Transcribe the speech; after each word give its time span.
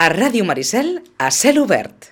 A 0.00 0.08
Ràdio 0.08 0.46
Maricel, 0.48 1.02
a 1.20 1.28
cel 1.28 1.58
obert. 1.60 2.06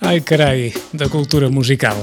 Ai, 0.00 0.22
carai, 0.24 0.72
de 0.96 1.10
cultura 1.12 1.50
musical. 1.52 2.00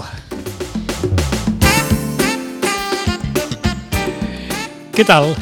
Què 4.93 5.01
tal? 5.01 5.33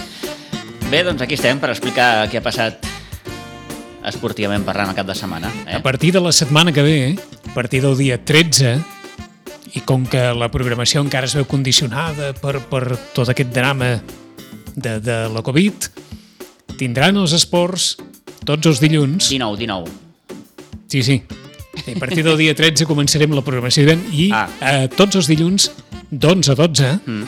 Bé, 0.87 1.03
doncs 1.03 1.19
aquí 1.27 1.35
estem 1.35 1.59
per 1.59 1.73
explicar 1.75 2.29
què 2.31 2.39
ha 2.39 2.45
passat 2.47 2.90
esportivament 4.07 4.63
parlant 4.65 4.89
el 4.89 4.95
cap 4.97 5.07
de 5.07 5.15
setmana. 5.15 5.51
Eh? 5.67 5.75
A 5.77 5.83
partir 5.83 6.11
de 6.13 6.21
la 6.21 6.31
setmana 6.31 6.71
que 6.73 6.81
ve, 6.81 7.15
a 7.49 7.53
partir 7.53 7.81
del 7.83 7.97
dia 7.97 8.17
13, 8.23 8.79
i 9.73 9.81
com 9.87 10.05
que 10.05 10.21
la 10.35 10.49
programació 10.51 10.99
encara 11.03 11.27
es 11.29 11.35
veu 11.37 11.45
condicionada 11.47 12.33
per, 12.33 12.59
per 12.67 12.97
tot 13.15 13.29
aquest 13.31 13.53
drama 13.55 13.93
de, 14.75 14.97
de 14.99 15.17
la 15.31 15.41
Covid, 15.45 15.87
tindran 16.79 17.17
els 17.21 17.33
esports 17.37 17.93
tots 18.47 18.67
els 18.67 18.81
dilluns. 18.81 19.29
19, 19.29 19.57
19. 19.61 19.91
Sí, 20.91 21.03
sí. 21.05 21.21
I 21.87 21.93
a 21.95 21.99
partir 22.01 22.23
del 22.25 22.35
dia 22.41 22.55
13 22.57 22.83
començarem 22.89 23.31
la 23.31 23.43
programació 23.45 23.85
d'hivern 23.85 24.01
i 24.11 24.27
Ah. 24.35 24.47
eh, 24.59 24.87
tots 24.91 25.15
els 25.15 25.27
dilluns 25.29 25.69
d'11 26.11 26.51
a 26.51 26.55
12 26.59 26.89
Mm. 27.05 27.23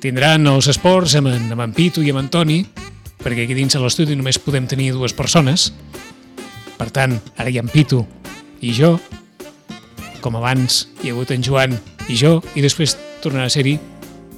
tindran 0.00 0.46
els 0.50 0.66
esports 0.68 1.14
amb 1.14 1.28
en, 1.30 1.52
amb 1.52 1.60
en 1.62 1.72
Pitu 1.72 2.02
i 2.02 2.10
amb 2.10 2.18
en 2.24 2.28
Toni, 2.28 2.58
perquè 3.22 3.44
aquí 3.44 3.54
dins 3.54 3.72
de 3.72 3.80
l'estudi 3.80 4.16
només 4.16 4.38
podem 4.42 4.66
tenir 4.66 4.90
dues 4.92 5.12
persones. 5.14 5.72
Per 6.78 6.90
tant, 6.94 7.16
ara 7.36 7.50
hi 7.50 7.58
ha 7.58 7.64
en 7.64 7.70
Pitu 7.70 8.02
i 8.64 8.72
jo, 8.74 8.96
com 10.24 10.38
abans 10.38 10.84
hi 11.02 11.10
ha 11.10 11.14
hagut 11.14 11.34
en 11.34 11.44
Joan 11.44 11.76
i 12.08 12.16
jo, 12.18 12.38
i 12.56 12.64
després 12.64 12.96
tornarà 13.22 13.48
a 13.48 13.52
ser-hi 13.52 13.78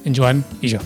en 0.07 0.15
Joan 0.15 0.43
i 0.63 0.71
jo. 0.71 0.83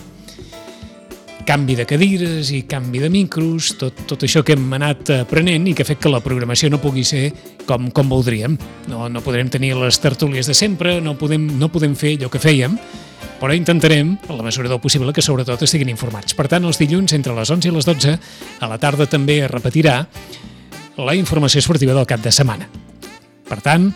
Canvi 1.45 1.75
de 1.75 1.87
cadires 1.89 2.51
i 2.53 2.61
canvi 2.69 3.01
de 3.01 3.09
micros, 3.09 3.73
tot, 3.81 4.03
tot 4.07 4.23
això 4.23 4.43
que 4.45 4.53
hem 4.53 4.67
anat 4.77 5.09
aprenent 5.23 5.65
i 5.67 5.73
que 5.75 5.83
ha 5.83 5.89
fet 5.89 5.99
que 6.01 6.11
la 6.13 6.21
programació 6.23 6.69
no 6.69 6.79
pugui 6.81 7.03
ser 7.03 7.31
com, 7.67 7.89
com 7.91 8.09
voldríem. 8.13 8.55
No, 8.91 9.07
no 9.09 9.23
podrem 9.25 9.49
tenir 9.49 9.73
les 9.79 9.97
tertúlies 9.99 10.47
de 10.47 10.55
sempre, 10.57 10.99
no 11.01 11.17
podem, 11.17 11.49
no 11.59 11.71
podem 11.73 11.97
fer 11.97 12.15
allò 12.15 12.29
que 12.31 12.41
fèiem, 12.41 12.77
però 13.41 13.57
intentarem, 13.57 14.13
a 14.29 14.37
la 14.37 14.45
mesura 14.45 14.69
del 14.69 14.79
possible, 14.79 15.13
que 15.13 15.25
sobretot 15.25 15.65
estiguin 15.65 15.89
informats. 15.89 16.37
Per 16.37 16.45
tant, 16.45 16.65
els 16.69 16.77
dilluns, 16.77 17.17
entre 17.17 17.33
les 17.33 17.49
11 17.49 17.71
i 17.71 17.73
les 17.73 17.89
12, 17.89 18.15
a 18.61 18.69
la 18.69 18.77
tarda 18.81 19.09
també 19.09 19.41
es 19.41 19.49
repetirà 19.49 20.03
la 21.05 21.15
informació 21.17 21.59
esportiva 21.59 21.95
del 21.97 22.07
cap 22.09 22.21
de 22.23 22.31
setmana. 22.33 22.67
Per 23.47 23.59
tant, 23.63 23.89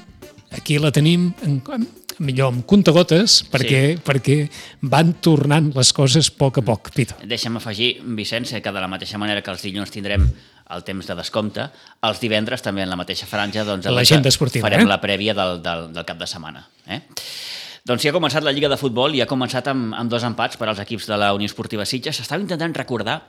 aquí 0.56 0.80
la 0.82 0.92
tenim 0.96 1.30
en, 1.46 1.62
millor 2.20 2.52
amb 2.54 2.66
comptagotes 2.68 3.42
perquè, 3.52 3.82
sí. 3.96 4.02
perquè 4.06 4.38
van 4.92 5.14
tornant 5.24 5.72
les 5.76 5.92
coses 5.96 6.30
a 6.32 6.36
poc 6.40 6.60
a 6.62 6.66
poc, 6.66 6.92
Pito. 6.96 7.18
Deixa'm 7.28 7.60
afegir, 7.60 7.96
Vicenç, 8.18 8.56
que 8.62 8.76
de 8.76 8.84
la 8.84 8.92
mateixa 8.92 9.20
manera 9.22 9.44
que 9.44 9.52
els 9.54 9.66
dilluns 9.66 9.92
tindrem 9.94 10.28
el 10.76 10.86
temps 10.86 11.06
de 11.06 11.16
descompte, 11.18 11.68
els 12.08 12.22
divendres 12.22 12.64
també 12.66 12.86
en 12.86 12.90
la 12.90 12.98
mateixa 12.98 13.28
franja 13.30 13.66
doncs, 13.68 13.86
L'agenda 13.92 14.32
esportiva, 14.32 14.66
farem 14.66 14.86
eh? 14.86 14.90
la 14.90 14.98
prèvia 15.02 15.36
del, 15.38 15.60
del, 15.62 15.92
del 15.94 16.08
cap 16.08 16.18
de 16.18 16.30
setmana. 16.30 16.66
Eh? 16.90 17.04
Doncs 17.86 18.02
ja 18.02 18.10
ha 18.10 18.16
començat 18.16 18.42
la 18.42 18.54
Lliga 18.56 18.72
de 18.72 18.80
Futbol 18.82 19.14
i 19.14 19.22
ha 19.22 19.30
començat 19.30 19.68
amb, 19.70 19.94
amb 19.94 20.10
dos 20.10 20.24
empats 20.26 20.58
per 20.58 20.72
als 20.72 20.82
equips 20.82 21.06
de 21.12 21.20
la 21.22 21.36
Unió 21.38 21.46
Esportiva 21.46 21.86
Sitges. 21.86 22.18
S'estava 22.18 22.42
intentant 22.42 22.74
recordar 22.74 23.20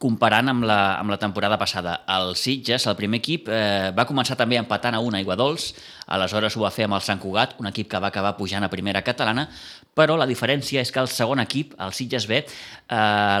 comparant 0.00 0.48
amb 0.48 0.64
la, 0.64 0.78
amb 0.98 1.12
la 1.12 1.18
temporada 1.20 1.58
passada. 1.60 1.98
El 2.08 2.32
Sitges, 2.40 2.86
el 2.88 2.96
primer 2.96 3.18
equip, 3.20 3.50
eh, 3.52 3.90
va 3.96 4.06
començar 4.08 4.36
també 4.40 4.56
empatant 4.56 4.96
a 4.96 5.00
una 5.04 5.20
aigua 5.20 5.36
dolç, 5.36 5.74
aleshores 6.08 6.56
ho 6.56 6.62
va 6.64 6.70
fer 6.72 6.86
amb 6.88 6.96
el 6.96 7.04
Sant 7.04 7.20
Cugat, 7.20 7.58
un 7.60 7.68
equip 7.68 7.90
que 7.92 8.00
va 8.00 8.08
acabar 8.08 8.32
pujant 8.38 8.64
a 8.64 8.70
primera 8.72 9.02
catalana, 9.04 9.44
però 9.94 10.16
la 10.16 10.26
diferència 10.26 10.80
és 10.80 10.90
que 10.94 11.02
el 11.02 11.10
segon 11.12 11.42
equip, 11.44 11.74
el 11.78 11.92
Sitges 11.92 12.26
B, 12.30 12.40
eh, 12.40 12.46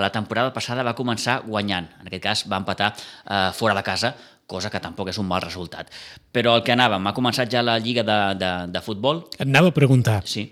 la 0.04 0.10
temporada 0.12 0.52
passada 0.52 0.84
va 0.84 0.94
començar 0.98 1.40
guanyant. 1.46 1.88
En 2.02 2.12
aquest 2.12 2.22
cas 2.28 2.44
va 2.50 2.60
empatar 2.60 2.92
eh, 2.92 3.50
fora 3.56 3.74
de 3.74 3.82
casa, 3.86 4.14
cosa 4.50 4.68
que 4.68 4.80
tampoc 4.82 5.08
és 5.08 5.18
un 5.22 5.28
mal 5.30 5.40
resultat. 5.40 5.88
Però 6.34 6.56
el 6.58 6.64
que 6.66 6.74
anàvem, 6.74 7.06
ha 7.06 7.14
començat 7.16 7.48
ja 7.48 7.62
la 7.62 7.78
Lliga 7.78 8.02
de, 8.04 8.20
de, 8.36 8.52
de 8.74 8.80
Futbol. 8.84 9.24
Et 9.38 9.46
anava 9.46 9.70
a 9.70 9.76
preguntar, 9.76 10.20
Sí. 10.26 10.50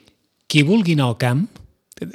qui 0.49 0.63
vulgui 0.63 0.95
anar 0.97 1.11
al 1.13 1.19
camp, 1.19 1.49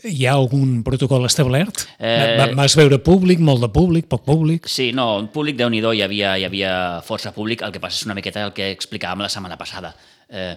hi 0.04 0.26
ha 0.28 0.34
algun 0.34 0.84
protocol 0.84 1.26
establert? 1.26 1.84
Eh, 2.00 2.36
Va- 2.40 2.52
Vas 2.56 2.76
veure 2.80 3.00
públic, 3.04 3.40
molt 3.40 3.62
de 3.62 3.70
públic, 3.70 4.08
poc 4.08 4.24
públic? 4.26 4.68
Sí, 4.68 4.92
no, 4.94 5.18
un 5.20 5.28
públic 5.34 5.58
déu 5.58 5.70
nhi 5.70 5.82
hi 5.84 6.02
havia, 6.02 6.38
hi 6.38 6.46
havia 6.46 7.02
força 7.06 7.32
públic, 7.34 7.62
el 7.62 7.72
que 7.72 7.80
passa 7.80 7.98
és 8.02 8.06
una 8.06 8.16
miqueta 8.16 8.46
el 8.46 8.54
que 8.54 8.72
explicàvem 8.72 9.20
la 9.22 9.30
setmana 9.30 9.58
passada. 9.58 9.96
Eh, 10.30 10.56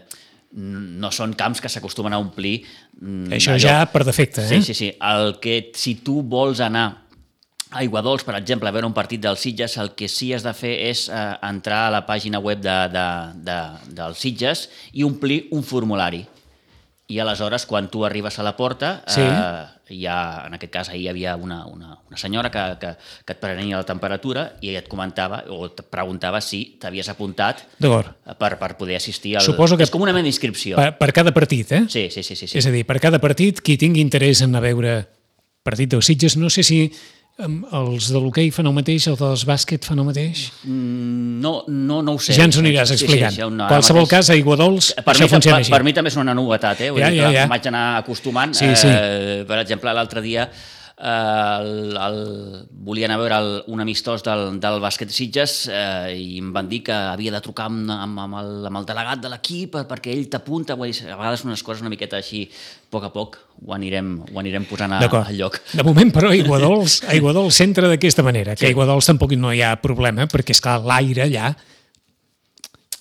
no 0.56 1.10
són 1.12 1.34
camps 1.34 1.60
que 1.60 1.68
s'acostumen 1.68 2.12
a 2.12 2.18
omplir. 2.18 2.62
mm, 3.00 3.26
Això 3.32 3.52
allò- 3.54 3.60
ja 3.68 3.86
per 3.92 4.04
defecte, 4.04 4.42
eh? 4.44 4.48
Sí, 4.48 4.62
sí, 4.62 4.74
sí. 4.74 4.92
El 5.00 5.38
que, 5.40 5.70
si 5.74 5.96
tu 5.96 6.22
vols 6.22 6.60
anar 6.60 6.86
a 7.70 7.78
Aiguadols, 7.80 8.22
per 8.24 8.36
exemple, 8.36 8.68
a 8.68 8.72
veure 8.72 8.86
un 8.86 8.94
partit 8.94 9.20
del 9.20 9.36
Sitges, 9.36 9.76
el 9.76 9.90
que 9.96 10.06
sí 10.08 10.32
has 10.32 10.44
de 10.44 10.52
fer 10.54 10.88
és 10.88 11.08
eh, 11.08 11.36
entrar 11.42 11.88
a 11.88 11.90
la 11.90 12.06
pàgina 12.06 12.38
web 12.38 12.60
de, 12.62 12.76
de, 12.88 13.06
de, 13.42 13.56
del 13.92 14.14
Sitges 14.14 14.68
i 14.92 15.02
omplir 15.02 15.48
un 15.50 15.62
formulari. 15.64 16.24
I 17.08 17.20
aleshores, 17.22 17.66
quan 17.70 17.86
tu 17.88 18.04
arribes 18.04 18.38
a 18.40 18.42
la 18.42 18.56
porta, 18.56 19.04
Sí. 19.06 19.20
eh, 19.22 19.94
hi 19.94 20.06
ha, 20.10 20.42
en 20.48 20.54
aquest 20.56 20.72
cas, 20.72 20.88
ahir 20.90 21.02
hi 21.04 21.08
havia 21.08 21.36
una, 21.36 21.60
una, 21.66 22.00
una 22.08 22.16
senyora 22.18 22.50
que, 22.50 22.64
que, 22.80 22.90
que 23.24 23.32
et 23.36 23.38
prenia 23.38 23.76
la 23.78 23.86
temperatura 23.86 24.56
i 24.60 24.70
ella 24.72 24.80
et 24.82 24.88
comentava 24.90 25.44
o 25.54 25.66
et 25.68 25.84
preguntava 25.88 26.40
si 26.42 26.76
t'havies 26.82 27.08
apuntat 27.08 27.62
per, 27.78 28.58
per 28.58 28.72
poder 28.76 28.96
assistir 28.98 29.36
al... 29.36 29.42
Suposo 29.46 29.76
que- 29.76 29.84
És 29.86 29.90
com 29.94 30.02
una 30.02 30.12
mena 30.12 30.24
d'inscripció. 30.26 30.74
Per, 30.74 30.96
per 30.98 31.12
cada 31.12 31.30
partit, 31.32 31.70
eh? 31.78 31.84
Sí, 31.88 32.08
sí, 32.10 32.24
sí. 32.26 32.34
sí, 32.34 32.48
sí. 32.48 32.58
És 32.58 32.66
a 32.66 32.72
dir, 32.74 32.82
per 32.84 32.98
cada 32.98 33.20
partit, 33.22 33.60
qui 33.62 33.78
tingui 33.78 34.02
interès 34.02 34.42
en 34.42 34.50
anar 34.50 34.64
a 34.64 34.66
veure 34.66 34.96
partit 35.62 35.88
dels 35.94 36.06
Sitges, 36.10 36.36
no 36.36 36.50
sé 36.50 36.64
si 36.66 36.90
els 37.38 38.06
de 38.08 38.20
l'hoquei 38.22 38.48
fan 38.54 38.66
el 38.70 38.72
mateix, 38.72 39.06
els 39.10 39.18
dels 39.20 39.42
bàsquet 39.48 39.84
fan 39.84 39.98
el 40.00 40.06
mateix. 40.08 40.46
Mm, 40.64 41.40
No, 41.42 41.64
no, 41.68 42.00
no 42.02 42.14
ho 42.14 42.18
sé. 42.18 42.32
ja 42.32 42.44
ens 42.48 42.56
ho 42.56 42.62
aniràs 42.62 42.88
Sí, 42.88 42.96
sí, 42.96 43.04
explicant. 43.04 43.32
sí, 43.34 43.40
no, 43.42 43.64
ara 43.64 43.68
Qualsevol 43.74 44.02
mateix- 44.06 44.10
cas, 44.10 44.30
a 44.30 44.32
Aiguadols, 44.32 44.94
per 45.04 45.14
això 45.14 45.26
mi, 45.26 45.28
funciona 45.28 45.56
per, 45.56 45.60
així. 45.64 45.70
per 45.70 45.82
mi 45.84 45.92
també 45.92 46.08
és 46.08 46.16
una 46.16 46.34
novetat, 46.34 46.80
eh? 46.80 46.90
Vull 46.90 47.00
Ja, 47.00 47.10
dir 47.10 47.20
ja, 47.20 47.30
ja. 47.32 47.42
em 47.44 47.48
vaig 47.50 47.66
anar 47.68 47.98
acostumant. 47.98 48.54
Sí, 48.54 48.66
sí. 48.74 48.88
Eh, 48.88 49.44
per 49.46 49.58
exemple, 49.58 49.92
l'altre 49.92 50.22
dia 50.22 50.48
el, 50.98 51.96
el, 52.00 52.18
volien 52.86 53.10
anar 53.10 53.18
a 53.18 53.22
veure 53.22 53.36
el, 53.42 53.48
un 53.72 53.82
amistós 53.84 54.22
del, 54.24 54.56
del 54.62 54.78
bàsquet 54.80 55.10
Sitges 55.12 55.66
eh, 55.68 56.14
i 56.16 56.38
em 56.40 56.48
van 56.54 56.70
dir 56.70 56.80
que 56.86 56.94
havia 56.96 57.34
de 57.34 57.40
trucar 57.44 57.66
amb, 57.68 57.90
amb, 57.92 58.22
amb, 58.24 58.38
el, 58.40 58.50
amb 58.70 58.80
el 58.80 58.86
delegat 58.88 59.20
de 59.20 59.28
l'equip 59.32 59.74
per- 59.76 59.84
perquè 59.90 60.14
ell 60.14 60.24
t'apunta, 60.32 60.72
a 60.72 60.80
vegades 60.80 61.44
unes 61.44 61.62
coses 61.66 61.84
una 61.84 61.92
miqueta 61.92 62.16
així, 62.20 62.46
a 62.48 62.90
poc 62.96 63.04
a 63.10 63.12
poc 63.12 63.36
ho 63.66 63.74
anirem, 63.76 64.14
ho 64.32 64.40
anirem 64.40 64.64
posant 64.68 64.96
a, 64.96 65.02
al 65.04 65.36
lloc. 65.36 65.60
De 65.76 65.84
moment, 65.84 66.10
però, 66.16 66.32
Aiguadols, 66.32 67.02
Aiguadols 67.12 67.60
s'entra 67.60 67.88
d'aquesta 67.92 68.24
manera, 68.24 68.54
que 68.56 68.64
Sí. 68.66 68.72
Aiguadols 68.72 69.06
tampoc 69.12 69.32
no 69.36 69.52
hi 69.52 69.60
ha 69.64 69.74
problema, 69.80 70.24
perquè, 70.32 70.56
és 70.56 70.60
clar 70.64 70.80
l'aire 70.84 71.26
allà, 71.28 71.52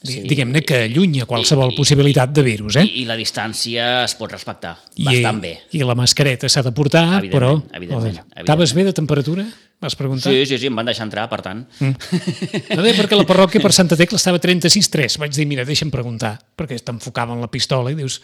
Sí. 0.05 0.21
diguem-ne 0.29 0.61
que 0.61 0.83
allunya 0.85 1.25
qualsevol 1.25 1.71
I- 1.71 1.73
i- 1.73 1.77
possibilitat 1.77 2.31
de 2.35 2.43
virus, 2.45 2.75
eh? 2.77 2.83
I, 2.85 3.01
I 3.01 3.05
la 3.09 3.16
distància 3.17 4.03
es 4.05 4.13
pot 4.16 4.31
respectar 4.31 4.75
bastant 4.97 5.41
bé. 5.41 5.53
I 5.73 5.81
la 5.83 5.95
mascareta 5.97 6.49
s'ha 6.49 6.63
de 6.63 6.71
portar, 6.71 7.05
Evidentment, 7.19 7.33
però... 7.33 7.77
evidentment, 7.77 8.19
Joder, 8.21 8.43
Estaves 8.45 8.73
bé 8.77 8.83
de 8.85 8.93
temperatura? 8.93 9.45
Vas 9.81 9.95
preguntar? 9.99 10.31
Sí, 10.31 10.45
sí, 10.47 10.57
sí, 10.57 10.67
em 10.71 10.75
van 10.75 10.88
deixar 10.88 11.03
entrar, 11.05 11.25
per 11.29 11.41
tant. 11.43 11.66
No 11.81 12.81
bé, 12.85 12.93
perquè 12.95 13.17
la 13.19 13.25
parròquia 13.27 13.59
per 13.61 13.73
Santa 13.75 13.97
Tecla 13.99 14.16
estava 14.17 14.39
36-3. 14.39 15.17
Vaig 15.19 15.33
dir, 15.35 15.45
mira, 15.49 15.66
deixa'm 15.67 15.91
preguntar, 15.91 16.37
perquè 16.55 16.77
t'enfocaven 16.79 17.41
la 17.43 17.49
pistola 17.51 17.91
i 17.91 17.97
dius, 17.99 18.22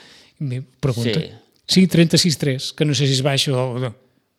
pregunta. 0.79 1.19
Sí. 1.19 1.29
Sí, 1.67 1.87
36-3, 1.87 2.71
que 2.75 2.85
no 2.87 2.95
sé 2.95 3.05
si 3.07 3.13
és 3.19 3.21
baix 3.23 3.47
o, 3.51 3.91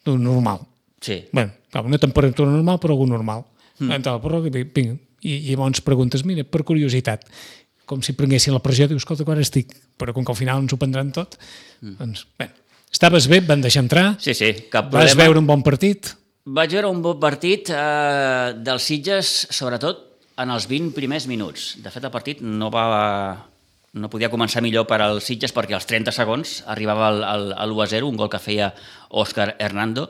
o 0.07 0.17
normal. 0.19 0.65
Sí. 1.01 1.21
Bé, 1.33 1.47
una 1.85 1.99
temperatura 2.01 2.51
normal, 2.51 2.81
però 2.81 2.97
algú 2.97 3.07
normal. 3.07 3.45
Mm. 3.79 3.93
Entra 3.99 4.17
la 4.17 4.21
parròquia, 4.23 4.51
vinga, 4.53 4.71
vinga. 4.75 4.99
I, 5.23 5.37
i 5.37 5.53
llavors 5.55 5.81
preguntes, 5.87 6.25
mira, 6.27 6.45
per 6.45 6.63
curiositat, 6.67 7.27
com 7.87 8.03
si 8.03 8.15
prenguessin 8.19 8.55
la 8.55 8.63
pressió, 8.65 8.89
dius, 8.91 9.03
escolta, 9.05 9.25
quan 9.29 9.41
estic? 9.43 9.73
Però 9.99 10.15
com 10.17 10.25
que 10.25 10.33
al 10.35 10.39
final 10.39 10.63
ens 10.65 10.73
ho 10.75 10.79
prendran 10.81 11.13
tot, 11.15 11.37
mm. 11.83 11.97
doncs, 12.01 12.25
bé, 12.39 12.49
estaves 12.93 13.29
bé, 13.31 13.39
et 13.43 13.47
van 13.49 13.63
deixar 13.63 13.83
entrar, 13.85 14.07
Sí, 14.23 14.35
sí, 14.35 14.53
cap 14.73 14.91
vas 14.91 15.11
problema. 15.13 15.23
veure 15.27 15.39
un 15.45 15.47
bon 15.55 15.63
partit, 15.63 16.15
Vaig 16.45 16.73
veure 16.75 16.89
un 16.91 16.99
bon 17.05 17.21
partit 17.23 17.69
eh, 17.71 18.55
dels 18.67 18.83
Sitges, 18.83 19.29
sobretot 19.55 20.01
en 20.43 20.51
els 20.51 20.65
20 20.67 20.91
primers 20.97 21.29
minuts. 21.31 21.77
De 21.79 21.91
fet, 21.95 22.03
el 22.03 22.11
partit 22.11 22.41
no 22.43 22.67
va 22.75 23.47
no 23.95 24.09
podia 24.11 24.31
començar 24.33 24.63
millor 24.65 24.87
per 24.91 24.99
als 25.05 25.27
Sitges 25.29 25.53
perquè 25.55 25.77
als 25.77 25.87
30 25.87 26.11
segons 26.17 26.57
arribava 26.67 27.11
el, 27.13 27.21
el, 27.29 27.45
el 27.63 27.75
1-0, 27.77 28.09
un 28.09 28.17
gol 28.19 28.31
que 28.33 28.41
feia 28.43 28.73
Òscar 29.11 29.53
Hernando, 29.61 30.09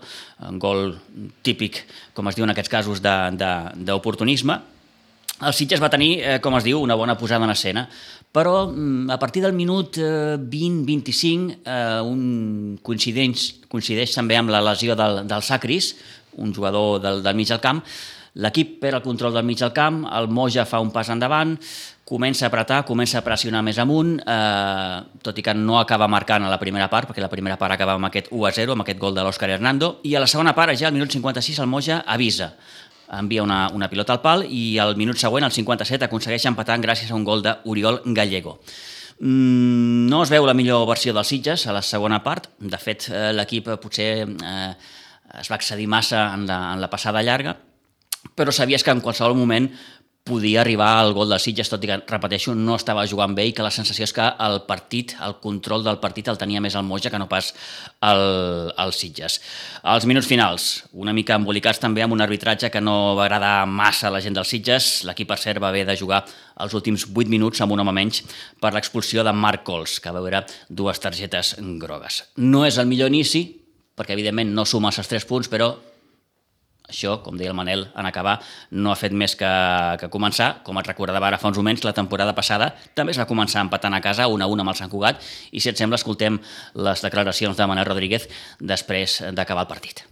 un 0.49 0.57
gol 0.63 0.95
típic, 1.45 1.83
com 2.15 2.31
es 2.31 2.39
diu 2.39 2.47
en 2.49 2.55
aquests 2.55 2.71
casos, 2.79 3.03
de- 3.05 3.33
de- 3.37 3.85
d'oportunisme. 3.91 4.57
El 5.43 5.55
Sitges 5.59 5.83
va 5.83 5.91
tenir, 5.91 6.13
eh, 6.23 6.39
com 6.41 6.55
es 6.59 6.65
diu, 6.65 6.81
una 6.81 6.95
bona 6.99 7.17
posada 7.19 7.45
en 7.49 7.53
escena, 7.55 7.89
però 8.33 8.69
mm, 8.71 9.11
a 9.11 9.19
partir 9.19 9.43
del 9.43 9.53
minut 9.53 9.99
eh, 9.99 10.39
20-25 10.39 11.59
eh, 11.65 12.01
un 12.07 12.79
coincideix, 12.83 13.49
coincideix 13.69 14.15
també 14.15 14.39
amb 14.39 14.55
la 14.55 14.63
lesió 14.63 14.97
del, 14.99 15.23
del 15.27 15.47
Sacris, 15.47 15.95
un 16.39 16.55
jugador 16.55 17.01
del, 17.03 17.23
del 17.23 17.37
mig 17.37 17.51
del 17.51 17.61
camp, 17.61 17.83
L'equip 18.41 18.79
perd 18.81 18.97
el 18.97 19.03
control 19.05 19.35
del 19.37 19.45
mig 19.45 19.59
del 19.61 19.75
camp, 19.77 20.07
el 20.09 20.29
Moja 20.33 20.65
fa 20.65 20.79
un 20.81 20.89
pas 20.93 21.09
endavant, 21.13 21.51
comença 22.09 22.47
a 22.47 22.49
apretar, 22.49 22.79
comença 22.89 23.19
a 23.21 23.25
pressionar 23.27 23.61
més 23.63 23.77
amunt, 23.83 24.15
eh, 24.25 25.03
tot 25.21 25.37
i 25.37 25.45
que 25.45 25.53
no 25.53 25.77
acaba 25.79 26.09
marcant 26.09 26.47
a 26.47 26.49
la 26.49 26.59
primera 26.59 26.89
part, 26.89 27.11
perquè 27.11 27.21
la 27.21 27.29
primera 27.29 27.59
part 27.61 27.77
acaba 27.77 27.99
amb 27.99 28.09
aquest 28.09 28.31
1-0, 28.33 28.73
amb 28.73 28.87
aquest 28.87 28.99
gol 28.99 29.13
de 29.15 29.21
l'Òscar 29.27 29.51
Hernando, 29.51 29.99
i 30.09 30.15
a 30.17 30.25
la 30.25 30.27
segona 30.27 30.55
part, 30.57 30.73
ja 30.81 30.89
al 30.89 30.97
minut 30.97 31.13
56, 31.13 31.61
el 31.61 31.69
Moja 31.69 32.03
avisa 32.07 32.55
envia 33.19 33.43
una, 33.43 33.67
una 33.75 33.89
pilota 33.93 34.17
al 34.17 34.23
pal 34.23 34.47
i 34.49 34.79
al 34.83 34.97
minut 34.97 35.21
següent, 35.21 35.45
al 35.45 35.53
57, 35.55 36.07
aconsegueix 36.09 36.47
empatar 36.49 36.79
gràcies 36.83 37.11
a 37.11 37.19
un 37.19 37.25
gol 37.25 37.45
d'Oriol 37.45 38.01
Gallego. 38.17 38.59
Mm, 39.21 40.09
no 40.11 40.23
es 40.25 40.33
veu 40.33 40.47
la 40.49 40.57
millor 40.57 40.87
versió 40.89 41.15
dels 41.15 41.29
Sitges 41.31 41.67
a 41.67 41.77
la 41.77 41.83
segona 41.87 42.23
part. 42.25 42.49
De 42.59 42.79
fet, 42.81 43.09
eh, 43.11 43.31
l'equip 43.37 43.69
potser 43.83 44.09
eh, 44.27 44.73
es 45.39 45.51
va 45.51 45.59
accedir 45.59 45.87
massa 45.87 46.33
en 46.35 46.47
la, 46.49 46.59
en 46.75 46.81
la 46.83 46.91
passada 46.91 47.23
llarga, 47.23 47.55
però 48.37 48.53
sabies 48.53 48.83
que 48.83 48.91
en 48.91 49.03
qualsevol 49.05 49.37
moment 49.39 49.69
podia 50.23 50.61
arribar 50.61 51.01
al 51.01 51.13
gol 51.17 51.33
dels 51.33 51.43
Sitges, 51.43 51.67
tot 51.67 51.83
i 51.83 51.89
que, 51.91 51.97
repeteixo, 52.07 52.55
no 52.55 52.77
estava 52.79 53.03
jugant 53.11 53.35
bé 53.35 53.49
i 53.49 53.55
que 53.57 53.65
la 53.65 53.73
sensació 53.75 54.07
és 54.07 54.13
que 54.15 54.23
el 54.47 54.61
partit, 54.69 55.17
el 55.27 55.35
control 55.43 55.83
del 55.83 55.99
partit 56.03 56.31
el 56.31 56.39
tenia 56.39 56.63
més 56.63 56.77
el 56.79 56.87
Moja 56.87 57.11
que 57.11 57.19
no 57.19 57.27
pas 57.31 57.51
el, 58.07 58.23
el 58.71 58.95
Sitges. 58.95 59.41
Els 59.83 60.07
minuts 60.07 60.31
finals, 60.31 60.69
una 60.95 61.15
mica 61.17 61.35
embolicats 61.41 61.83
també 61.83 62.07
amb 62.07 62.15
un 62.15 62.23
arbitratge 62.23 62.71
que 62.71 62.81
no 62.85 63.17
va 63.19 63.27
agradar 63.27 63.67
massa 63.67 64.09
a 64.09 64.15
la 64.15 64.23
gent 64.23 64.39
dels 64.39 64.55
Sitges. 64.55 64.91
L'equip, 65.09 65.33
per 65.33 65.41
cert, 65.43 65.63
va 65.63 65.73
haver 65.75 65.89
de 65.91 65.99
jugar 65.99 66.23
els 66.63 66.79
últims 66.79 67.09
8 67.11 67.27
minuts 67.33 67.65
amb 67.65 67.75
un 67.75 67.83
home 67.83 67.99
menys 67.99 68.23
per 68.63 68.71
l'expulsió 68.77 69.27
de 69.27 69.35
Marc 69.35 69.67
Cols, 69.67 69.99
que 69.99 70.15
va 70.15 70.23
veure 70.23 70.45
dues 70.69 71.03
targetes 71.03 71.57
grogues. 71.83 72.23
No 72.39 72.63
és 72.69 72.79
el 72.79 72.87
millor 72.87 73.11
inici, 73.11 73.49
perquè 73.99 74.15
evidentment 74.15 74.55
no 74.55 74.71
suma 74.71 74.95
els 74.95 75.11
3 75.11 75.27
punts, 75.27 75.51
però 75.51 75.75
això, 76.93 77.19
com 77.25 77.41
deia 77.41 77.51
el 77.51 77.59
Manel, 77.59 77.89
en 77.99 78.09
acabar, 78.09 78.39
no 78.71 78.93
ha 78.93 78.99
fet 78.99 79.17
més 79.17 79.35
que, 79.39 79.51
que 80.01 80.11
començar. 80.13 80.53
Com 80.67 80.79
et 80.79 80.93
recordava 80.93 81.31
ara 81.31 81.41
fa 81.43 81.51
uns 81.51 81.59
moments, 81.59 81.85
la 81.89 81.97
temporada 81.97 82.37
passada 82.37 82.73
també 82.95 83.17
es 83.17 83.21
va 83.21 83.29
començar 83.29 83.65
empatant 83.65 83.97
a 83.97 84.03
casa, 84.05 84.29
1 84.29 84.45
a 84.45 84.51
1 84.53 84.65
amb 84.65 84.75
el 84.75 84.79
Sant 84.79 84.93
Cugat, 84.93 85.23
i 85.51 85.61
si 85.61 85.73
et 85.73 85.81
sembla, 85.81 86.01
escoltem 86.01 86.39
les 86.79 87.05
declaracions 87.05 87.59
de 87.59 87.69
Manel 87.69 87.89
Rodríguez 87.89 88.29
després 88.61 89.23
d'acabar 89.33 89.67
el 89.67 89.73
partit. 89.73 90.07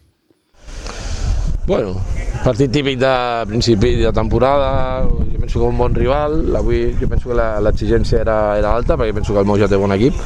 Bueno, 1.70 2.00
partit 2.42 2.72
típic 2.72 2.96
de 2.98 3.12
principi 3.46 3.92
de 4.00 4.10
temporada, 4.12 5.04
jo 5.06 5.38
penso 5.38 5.60
que 5.60 5.66
un 5.66 5.78
bon 5.78 5.94
rival, 5.94 6.56
avui 6.56 6.96
jo 6.98 7.06
penso 7.06 7.30
que 7.30 7.36
l'exigència 7.36 8.24
era, 8.24 8.38
era 8.58 8.72
alta, 8.74 8.96
perquè 8.96 9.14
penso 9.14 9.36
que 9.36 9.44
el 9.44 9.46
Mou 9.46 9.60
ja 9.60 9.68
té 9.70 9.78
bon 9.78 9.94
equip, 9.94 10.16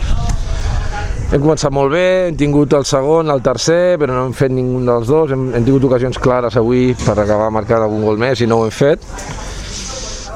hem 1.34 1.42
començat 1.42 1.72
molt 1.74 1.90
bé, 1.90 2.06
hem 2.28 2.36
tingut 2.38 2.74
el 2.78 2.84
segon, 2.86 3.30
el 3.32 3.40
tercer, 3.42 3.96
però 3.98 4.14
no 4.14 4.28
hem 4.28 4.34
fet 4.38 4.52
ningú 4.54 4.78
dels 4.86 5.08
dos. 5.10 5.32
Hem, 5.34 5.48
hem 5.58 5.64
tingut 5.66 5.88
ocasions 5.88 6.20
clares 6.22 6.54
avui 6.60 6.92
per 7.00 7.16
acabar 7.18 7.48
marcant 7.50 7.82
algun 7.82 8.04
gol 8.06 8.20
més 8.22 8.38
i 8.44 8.46
no 8.46 8.60
ho 8.60 8.68
hem 8.68 8.74
fet. 8.74 9.02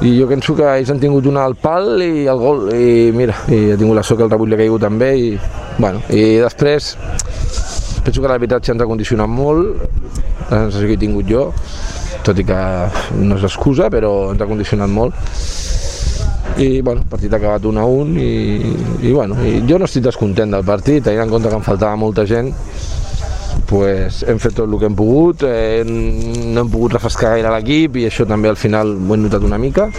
I 0.02 0.16
jo 0.16 0.26
penso 0.30 0.56
que 0.58 0.66
ells 0.66 0.90
han 0.90 0.98
tingut 1.02 1.26
una 1.30 1.44
al 1.46 1.54
pal 1.58 2.02
i 2.02 2.26
el 2.30 2.42
gol, 2.42 2.66
i 2.74 3.12
mira, 3.14 3.36
i 3.46 3.72
ha 3.74 3.78
tingut 3.78 3.98
la 3.98 4.04
sort 4.06 4.18
que 4.18 4.26
el 4.26 4.32
rebull 4.34 4.50
li 4.50 4.58
ha 4.58 4.60
caigut 4.64 4.82
també, 4.86 5.12
i, 5.18 5.30
bueno, 5.78 6.02
i 6.10 6.24
després 6.42 6.92
penso 8.02 8.18
que 8.18 8.30
l'arbitratge 8.30 8.74
ens 8.74 8.82
ha 8.82 8.90
condicionat 8.90 9.30
molt, 9.30 9.86
la 10.48 10.64
sensació 10.66 10.86
que 10.86 10.98
he 10.98 11.02
tingut 11.02 11.30
jo, 11.30 11.48
tot 12.26 12.38
i 12.42 12.46
que 12.46 12.60
no 13.22 13.38
és 13.38 13.46
excusa, 13.46 13.90
però 13.90 14.32
ens 14.32 14.42
ha 14.42 14.50
condicionat 14.50 14.90
molt 14.90 15.77
i 16.58 16.80
bueno, 16.80 17.02
el 17.02 17.10
partit 17.10 17.32
ha 17.32 17.38
acabat 17.38 17.64
1 17.64 17.80
a 17.80 17.84
1 17.86 18.20
i, 18.20 18.72
i, 19.02 19.12
bueno, 19.12 19.36
i 19.46 19.60
jo 19.68 19.78
no 19.78 19.86
estic 19.86 20.04
descontent 20.08 20.54
del 20.54 20.66
partit, 20.66 21.04
tenint 21.06 21.26
en 21.26 21.30
compte 21.30 21.50
que 21.50 21.58
em 21.60 21.66
faltava 21.66 21.98
molta 22.00 22.26
gent 22.26 22.50
pues, 23.68 24.22
hem 24.26 24.40
fet 24.42 24.56
tot 24.58 24.66
el 24.66 24.78
que 24.80 24.88
hem 24.88 24.96
pogut, 24.98 25.44
eh, 25.46 25.84
no 25.86 26.64
hem 26.64 26.70
pogut 26.72 26.96
refrescar 26.96 27.36
gaire 27.36 27.52
l'equip 27.54 27.98
i 28.00 28.08
això 28.08 28.26
també 28.26 28.50
al 28.50 28.58
final 28.58 28.96
ho 28.96 29.14
hem 29.14 29.26
notat 29.28 29.46
una 29.46 29.60
mica 29.60 29.90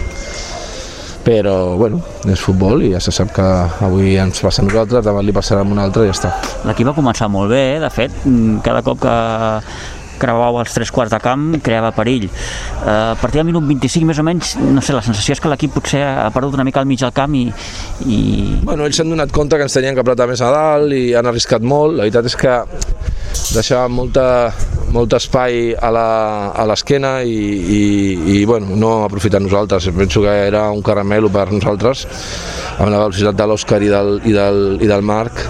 però 1.24 1.76
bueno, 1.76 2.00
és 2.32 2.40
futbol 2.40 2.82
i 2.84 2.94
ja 2.94 3.00
se 3.00 3.12
sap 3.12 3.32
que 3.36 3.46
avui 3.84 4.16
ens 4.18 4.40
passa 4.40 4.62
a 4.62 4.66
nosaltres, 4.66 5.04
demà 5.04 5.22
li 5.24 5.34
passarà 5.36 5.62
a 5.62 5.68
un 5.68 5.78
altre 5.78 6.06
i 6.06 6.08
ja 6.08 6.16
està. 6.16 6.30
L'equip 6.68 6.88
va 6.88 6.96
començar 6.96 7.28
molt 7.28 7.52
bé, 7.52 7.78
de 7.82 7.90
fet, 7.92 8.14
cada 8.64 8.80
cop 8.86 9.02
que 9.04 9.16
creuava 10.20 10.62
els 10.64 10.74
tres 10.76 10.92
quarts 10.94 11.12
de 11.14 11.20
camp, 11.22 11.46
creava 11.64 11.92
perill. 11.96 12.28
Eh, 12.28 12.90
a 12.90 13.16
partir 13.20 13.40
del 13.40 13.48
minut 13.50 13.66
25, 13.68 14.08
més 14.08 14.20
o 14.20 14.26
menys, 14.26 14.54
no 14.60 14.84
sé, 14.84 14.94
la 14.96 15.04
sensació 15.06 15.36
és 15.36 15.42
que 15.42 15.50
l'equip 15.52 15.74
potser 15.78 16.02
ha 16.04 16.28
perdut 16.34 16.58
una 16.58 16.66
mica 16.66 16.82
al 16.82 16.88
mig 16.90 17.00
del 17.02 17.14
camp 17.16 17.34
i... 17.38 17.46
i... 18.06 18.20
Bueno, 18.64 18.86
ells 18.86 19.00
s'han 19.00 19.12
donat 19.12 19.32
compte 19.34 19.58
que 19.58 19.66
ens 19.66 19.76
tenien 19.76 19.96
que 19.96 20.04
apretar 20.04 20.28
més 20.30 20.42
a 20.44 20.52
dalt 20.54 20.94
i 20.96 21.10
han 21.16 21.28
arriscat 21.30 21.64
molt. 21.64 21.96
La 21.96 22.06
veritat 22.06 22.30
és 22.30 22.36
que 22.38 22.58
deixàvem 23.54 23.96
molta, 23.96 24.24
molt 24.94 25.14
espai 25.18 25.74
a 25.74 25.90
l'esquena 26.68 27.20
i, 27.26 27.36
i, 27.78 27.82
i 28.36 28.44
bueno, 28.48 28.76
no 28.78 28.94
aprofitat 29.06 29.42
nosaltres. 29.42 29.90
Penso 29.96 30.24
que 30.26 30.36
era 30.46 30.68
un 30.70 30.82
caramelo 30.86 31.30
per 31.32 31.50
nosaltres 31.52 32.06
amb 32.78 32.88
la 32.88 33.04
velocitat 33.04 33.36
de 33.36 33.50
l'Òscar 33.50 33.82
i, 33.84 33.90
del, 33.92 34.16
i, 34.24 34.34
del, 34.36 34.64
i 34.80 34.88
del 34.88 35.04
Marc 35.04 35.44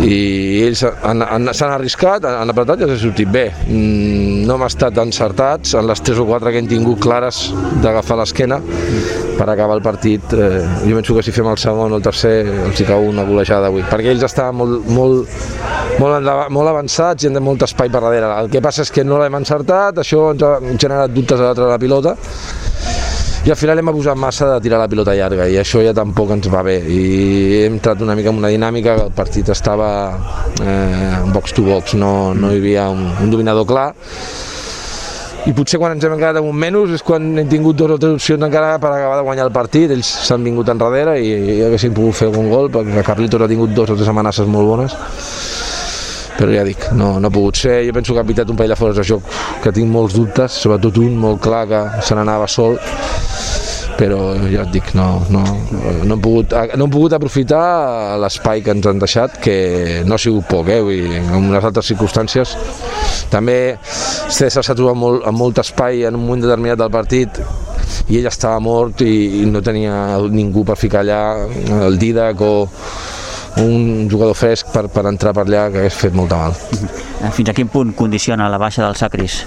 i 0.00 0.62
ells 0.64 0.80
s'han 0.80 1.72
arriscat, 1.74 2.24
han 2.24 2.50
apretat 2.50 2.80
i 2.80 2.86
els 2.86 2.94
ha 2.94 3.00
sortit 3.02 3.28
bé. 3.32 3.44
Mm, 3.66 4.46
no 4.48 4.56
hem 4.56 4.64
estat 4.66 4.96
encertats 5.02 5.74
en 5.78 5.86
les 5.90 6.00
3 6.00 6.22
o 6.22 6.26
4 6.30 6.52
que 6.52 6.62
hem 6.62 6.70
tingut 6.70 7.02
clares 7.02 7.42
d'agafar 7.84 8.16
l'esquena 8.22 8.58
per 9.36 9.48
acabar 9.50 9.76
el 9.76 9.84
partit. 9.84 10.32
Eh, 10.32 10.62
jo 10.86 10.96
penso 10.96 11.16
que 11.16 11.22
si 11.26 11.34
fem 11.34 11.50
el 11.50 11.60
segon 11.60 11.92
o 11.92 12.00
el 12.00 12.04
tercer 12.04 12.34
els 12.68 12.80
hi 12.80 12.88
cau 12.88 13.04
una 13.10 13.26
golejada 13.28 13.68
avui, 13.68 13.84
perquè 13.90 14.14
ells 14.14 14.24
estaven 14.28 14.56
molt, 14.62 14.88
molt, 14.88 15.38
molt, 16.00 16.16
endavant, 16.22 16.52
molt 16.56 16.72
avançats 16.72 17.24
i 17.24 17.30
han 17.30 17.36
de 17.36 17.44
molt 17.44 17.68
espai 17.68 17.92
per 17.92 18.00
darrere. 18.00 18.32
El 18.40 18.50
que 18.52 18.64
passa 18.64 18.86
és 18.86 18.92
que 18.92 19.04
no 19.04 19.20
l'hem 19.20 19.40
encertat, 19.42 20.00
això 20.00 20.30
ens 20.32 20.46
ha 20.46 20.56
generat 20.72 21.12
dubtes 21.12 21.40
a 21.40 21.50
l'altre 21.50 21.68
de 21.68 21.72
la 21.74 21.80
pilota 21.82 22.16
i 23.44 23.50
al 23.50 23.56
final 23.56 23.78
hem 23.78 23.88
abusat 23.90 24.14
massa 24.14 24.46
de 24.52 24.60
tirar 24.62 24.78
la 24.78 24.86
pilota 24.86 25.16
llarga 25.18 25.48
i 25.50 25.56
això 25.58 25.80
ja 25.82 25.90
tampoc 25.90 26.30
ens 26.30 26.46
va 26.46 26.60
bé. 26.62 26.76
I 26.78 26.98
hem 27.64 27.74
entrat 27.74 28.04
una 28.04 28.14
mica 28.14 28.30
en 28.30 28.36
una 28.38 28.52
dinàmica 28.52 28.94
que 28.94 29.06
el 29.08 29.16
partit 29.16 29.48
estava 29.50 29.88
eh, 30.62 31.16
box 31.34 31.56
to 31.56 31.64
box, 31.66 31.96
no, 31.98 32.34
no 32.38 32.52
hi 32.52 32.60
havia 32.60 32.84
un, 32.94 33.02
un 33.24 33.32
dominador 33.34 33.66
clar. 33.66 33.88
I 35.42 35.56
potser 35.58 35.80
quan 35.82 35.96
ens 35.96 36.06
hem 36.06 36.14
quedat 36.14 36.38
amb 36.38 36.52
un 36.52 36.54
menys 36.54 36.94
és 36.94 37.02
quan 37.02 37.32
hem 37.42 37.50
tingut 37.50 37.74
dues 37.74 37.96
o 37.96 37.98
tres 37.98 38.14
opcions 38.20 38.46
encara 38.46 38.76
per 38.78 38.92
acabar 38.92 39.18
de 39.18 39.26
guanyar 39.26 39.48
el 39.48 39.54
partit, 39.58 39.90
ells 39.90 40.12
s'han 40.28 40.46
vingut 40.46 40.70
enrere 40.70 41.16
i, 41.18 41.34
i 41.56 41.58
haguessin 41.66 41.98
pogut 41.98 42.20
fer 42.20 42.30
algun 42.30 42.46
gol 42.52 42.70
perquè 42.70 43.02
Carlitos 43.10 43.42
ha 43.42 43.50
tingut 43.50 43.74
dos 43.74 43.90
o 43.90 43.98
tres 43.98 44.14
amenaces 44.14 44.46
molt 44.46 44.70
bones. 44.70 44.94
Però 46.38 46.54
ja 46.54 46.62
dic, 46.62 46.92
no, 46.94 47.16
no 47.18 47.26
ha 47.26 47.34
pogut 47.34 47.58
ser, 47.58 47.80
jo 47.88 47.98
penso 47.98 48.14
que 48.14 48.22
ha 48.22 48.28
pitat 48.30 48.54
un 48.54 48.56
parell 48.56 48.76
de 48.76 48.78
fores 48.78 49.02
de 49.02 49.08
joc 49.10 49.26
que 49.66 49.74
tinc 49.74 49.90
molts 49.90 50.14
dubtes, 50.14 50.62
sobretot 50.62 51.02
un 51.02 51.18
molt 51.26 51.42
clar 51.42 51.66
que 51.66 51.82
se 52.06 52.14
n'anava 52.14 52.46
sol 52.46 52.78
però 54.02 54.18
ja 54.50 54.64
et 54.64 54.72
dic, 54.74 54.88
no, 54.98 55.22
no, 55.30 55.44
no, 55.70 56.16
hem 56.16 56.22
pogut, 56.22 56.54
no 56.74 56.86
hem 56.88 56.92
pogut 56.92 57.14
aprofitar 57.14 58.18
l'espai 58.18 58.64
que 58.66 58.74
ens 58.74 58.88
han 58.90 58.98
deixat, 58.98 59.36
que 59.44 59.54
no 60.08 60.16
ha 60.16 60.20
sigut 60.22 60.48
poc, 60.50 60.72
eh? 60.74 60.80
Vull 60.82 61.04
dir, 61.06 61.20
en 61.20 61.36
unes 61.38 61.62
altres 61.62 61.92
circumstàncies. 61.92 62.56
També 63.30 63.76
César 63.86 64.64
s'ha 64.66 64.74
trobat 64.74 64.98
molt, 64.98 65.22
amb 65.28 65.38
molt 65.38 65.62
espai 65.62 66.02
en 66.08 66.18
un 66.18 66.26
moment 66.26 66.42
determinat 66.42 66.82
del 66.82 66.90
partit 66.90 67.38
i 68.10 68.18
ell 68.18 68.26
estava 68.26 68.58
mort 68.64 69.04
i, 69.06 69.14
i 69.42 69.46
no 69.46 69.62
tenia 69.62 70.18
ningú 70.32 70.66
per 70.66 70.76
ficar 70.80 71.04
allà, 71.04 71.22
el 71.86 72.00
Didac 72.02 72.42
o, 72.42 72.54
un 73.62 74.08
jugador 74.10 74.34
fresc 74.34 74.72
per, 74.74 74.88
per 74.90 75.06
entrar 75.10 75.34
per 75.36 75.46
allà 75.46 75.66
que 75.70 75.82
hagués 75.84 75.98
fet 76.02 76.14
molta 76.16 76.42
mal. 76.42 76.56
Fins 77.36 77.52
a 77.52 77.54
quin 77.54 77.70
punt 77.70 77.94
condiciona 77.94 78.50
la 78.50 78.58
baixa 78.58 78.82
del 78.82 78.98
Sacris? 78.98 79.42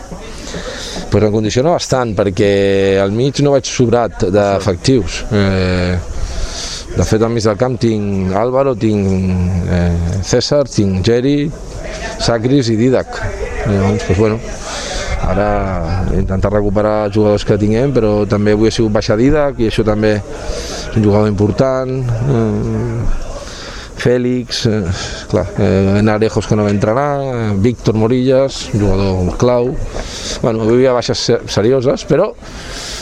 Pues 1.12 1.24
em 1.24 1.32
condiciona 1.32 1.76
bastant, 1.76 2.14
perquè 2.18 2.98
al 3.02 3.14
mig 3.16 3.40
no 3.44 3.54
vaig 3.56 3.68
sobrat 3.70 4.28
d'efectius. 4.34 5.24
Eh, 5.32 5.98
de 6.96 7.04
fet, 7.04 7.22
al 7.22 7.34
mig 7.34 7.44
del 7.44 7.58
camp 7.60 7.78
tinc 7.80 8.34
Álvaro, 8.36 8.76
tinc 8.80 9.70
eh, 9.72 10.20
César, 10.24 10.64
tinc 10.72 11.04
Geri, 11.06 11.50
Sacris 12.20 12.72
i 12.72 12.78
Didac. 12.80 13.20
Llavors, 13.66 14.04
pues, 14.08 14.18
bueno, 14.18 14.40
ara 15.26 16.06
intentar 16.16 16.54
recuperar 16.54 17.12
jugadors 17.12 17.46
que 17.46 17.58
tinguem, 17.60 17.94
però 17.96 18.16
també 18.30 18.56
avui 18.56 18.70
ha 18.70 18.76
sigut 18.76 18.94
baixa 18.96 19.18
Didac 19.20 19.60
i 19.60 19.70
això 19.72 19.84
també 19.88 20.16
és 20.16 20.96
un 20.96 21.04
jugador 21.04 21.28
important. 21.32 22.00
Eh, 22.06 23.25
Fèlix, 24.06 24.66
eh, 24.70 24.84
clar, 25.32 25.48
eh, 25.58 26.02
Narejos 26.06 26.46
que 26.46 26.56
no 26.56 26.68
eh, 26.68 27.54
Víctor 27.58 27.96
Morillas, 27.96 28.70
jugador 28.72 29.36
clau. 29.38 29.76
Bueno, 30.44 30.62
avui 30.62 30.74
hi 30.74 30.78
havia 30.86 30.94
baixes 30.94 31.32
serioses, 31.48 32.06
però 32.06 32.30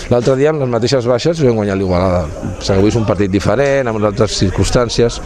l'altre 0.09 0.37
dia 0.39 0.51
amb 0.51 0.63
les 0.63 0.69
mateixes 0.71 1.05
baixes 1.05 1.41
vam 1.43 1.59
guanyar 1.59 1.75
l'Igualada. 1.75 2.23
O 2.23 2.61
sigui, 2.61 2.77
avui 2.77 2.93
és 2.93 2.95
un 2.95 3.05
partit 3.05 3.31
diferent, 3.31 3.87
amb 3.87 3.99
altres 3.99 4.37
circumstàncies, 4.39 5.19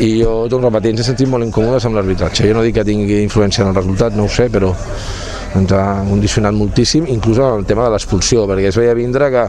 i 0.00 0.22
jo, 0.22 0.46
tot 0.48 0.64
repetint, 0.64 0.96
ens 0.96 1.04
he 1.04 1.10
sentit 1.10 1.28
molt 1.28 1.44
incòmodes 1.44 1.84
amb 1.84 1.98
l'arbitratge. 1.98 2.48
Jo 2.48 2.56
no 2.56 2.64
dic 2.64 2.78
que 2.80 2.86
tingui 2.88 3.20
influència 3.20 3.66
en 3.66 3.74
el 3.74 3.76
resultat, 3.76 4.16
no 4.16 4.24
ho 4.24 4.32
sé, 4.32 4.48
però 4.48 4.72
ens 5.58 5.72
ha 5.76 5.84
condicionat 6.08 6.56
moltíssim, 6.56 7.06
inclús 7.12 7.40
en 7.42 7.60
el 7.60 7.66
tema 7.68 7.86
de 7.86 7.94
l'expulsió, 7.94 8.46
perquè 8.48 8.70
es 8.70 8.78
veia 8.80 8.94
vindre 8.96 9.28
que, 9.32 9.44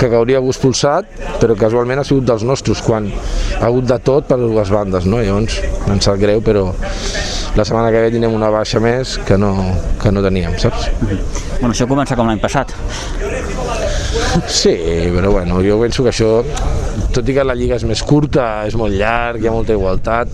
que 0.00 0.10
hauria 0.16 0.40
expulsat, 0.40 1.10
però 1.40 1.56
casualment 1.58 2.00
ha 2.00 2.06
sigut 2.06 2.26
dels 2.28 2.44
nostres, 2.48 2.82
quan 2.84 3.10
ha 3.10 3.66
hagut 3.68 3.88
de 3.90 3.98
tot 4.04 4.28
per 4.30 4.38
dues 4.40 4.72
bandes, 4.72 5.08
no? 5.10 5.20
Llavors, 5.22 5.60
ens 5.92 6.08
sap 6.08 6.20
greu, 6.22 6.42
però 6.44 6.70
la 7.54 7.64
setmana 7.64 7.92
que 7.94 8.00
ve 8.02 8.10
tindrem 8.10 8.34
una 8.34 8.50
baixa 8.50 8.80
més 8.82 9.18
que 9.26 9.38
no, 9.38 9.52
que 10.02 10.10
no 10.10 10.24
teníem, 10.24 10.56
saps? 10.58 10.88
Bueno, 11.60 11.72
això 11.72 11.86
comença 11.90 12.16
com 12.18 12.30
l'any 12.30 12.42
passat. 12.42 12.74
Sí, 14.50 14.74
però 15.14 15.30
bueno, 15.30 15.60
jo 15.62 15.78
penso 15.80 16.02
que 16.02 16.10
això, 16.10 16.40
tot 17.14 17.28
i 17.28 17.36
que 17.36 17.44
la 17.46 17.54
lliga 17.54 17.78
és 17.78 17.86
més 17.86 18.02
curta, 18.02 18.64
és 18.66 18.74
molt 18.78 18.96
llarg, 18.98 19.42
hi 19.42 19.50
ha 19.50 19.54
molta 19.54 19.76
igualtat, 19.76 20.32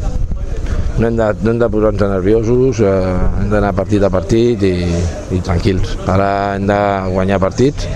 no 1.01 1.09
hem 1.09 1.17
de, 1.17 1.27
no 1.43 1.55
de 1.57 1.69
posar-nos 1.73 2.11
nerviosos, 2.13 2.81
eh, 2.85 2.91
hem 3.41 3.49
d'anar 3.49 3.73
partit 3.77 4.05
a 4.05 4.11
partit 4.13 4.63
i, 4.69 4.75
i 5.33 5.41
tranquils. 5.45 5.95
Ara 6.05 6.57
hem 6.59 6.67
de 6.69 6.81
guanyar 7.15 7.39
partits, 7.41 7.89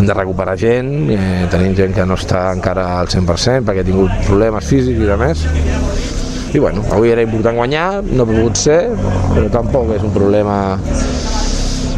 hem 0.00 0.08
de 0.08 0.16
recuperar 0.18 0.56
gent, 0.58 0.90
eh, 1.14 1.46
tenim 1.52 1.76
gent 1.78 1.94
que 1.94 2.06
no 2.08 2.18
està 2.18 2.48
encara 2.56 2.88
al 2.98 3.10
100% 3.12 3.68
perquè 3.68 3.84
ha 3.84 3.86
tingut 3.86 4.26
problemes 4.26 4.66
físics 4.66 4.98
i 4.98 5.10
de 5.12 5.20
més. 5.20 5.46
I 6.52 6.60
bueno, 6.60 6.82
avui 6.92 7.14
era 7.14 7.22
important 7.22 7.56
guanyar, 7.56 8.02
no 8.10 8.26
ha 8.26 8.28
pogut 8.28 8.58
ser, 8.60 8.80
però 9.30 9.46
tampoc 9.54 9.94
és 9.94 10.02
un 10.02 10.12
problema 10.12 10.58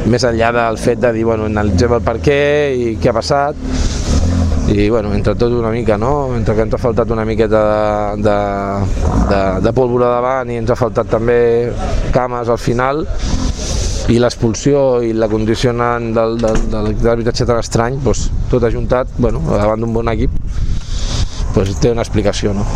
més 0.05 0.29
enllà 0.29 0.53
del 0.53 0.77
fet 0.79 1.01
de 1.01 1.15
dir, 1.17 1.25
bueno, 1.25 1.49
analitzem 1.49 1.97
el 1.97 2.05
per 2.05 2.19
què 2.23 2.41
i 2.77 2.95
què 3.01 3.09
ha 3.09 3.17
passat, 3.17 3.57
i 4.75 4.89
bueno, 4.91 5.15
entre 5.15 5.37
tot 5.39 5.53
una 5.53 5.71
mica, 5.71 5.97
no? 5.97 6.35
Entre 6.35 6.55
que 6.57 6.65
ens 6.67 6.75
ha 6.75 6.81
faltat 6.83 7.11
una 7.15 7.25
miqueta 7.25 7.61
de, 8.17 8.25
de, 8.27 8.39
de, 9.31 9.43
de 9.63 9.73
pólvora 9.77 10.09
davant 10.17 10.51
i 10.51 10.59
ens 10.59 10.73
ha 10.75 10.77
faltat 10.79 11.13
també 11.13 11.39
cames 12.15 12.51
al 12.51 12.59
final 12.59 13.05
i 14.11 14.19
l'expulsió 14.19 14.99
i 15.07 15.15
la 15.15 15.29
condicionant 15.31 16.11
del, 16.17 16.35
del, 16.43 16.59
de 16.67 16.83
l'arbitratge 17.07 17.47
tan 17.47 17.63
estrany, 17.63 18.01
doncs, 18.03 18.27
tot 18.51 18.67
ajuntat, 18.67 19.15
bueno, 19.17 19.45
davant 19.47 19.81
d'un 19.81 19.95
bon 19.95 20.11
equip, 20.11 20.35
doncs, 21.55 21.79
té 21.79 21.95
una 21.95 22.03
explicació, 22.03 22.53
no? 22.59 22.67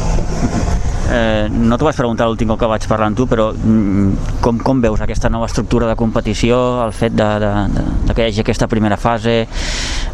Eh, 1.08 1.48
no 1.48 1.78
t'ho 1.80 1.86
vaig 1.88 1.96
preguntar 1.96 2.26
l'últim 2.28 2.50
cop 2.52 2.60
que 2.60 2.68
vaig 2.68 2.86
parlar 2.88 3.06
amb 3.08 3.16
tu, 3.16 3.24
però 3.28 3.48
mm, 3.56 4.40
com, 4.44 4.58
com 4.60 4.80
veus 4.84 5.00
aquesta 5.00 5.30
nova 5.32 5.48
estructura 5.48 5.88
de 5.88 5.96
competició, 5.96 6.58
el 6.84 6.92
fet 6.92 7.16
de, 7.16 7.28
de, 7.42 7.52
de, 7.74 7.84
de 8.06 8.16
que 8.16 8.26
hi 8.26 8.32
hagi 8.32 8.44
aquesta 8.44 8.68
primera 8.68 9.00
fase, 9.00 9.38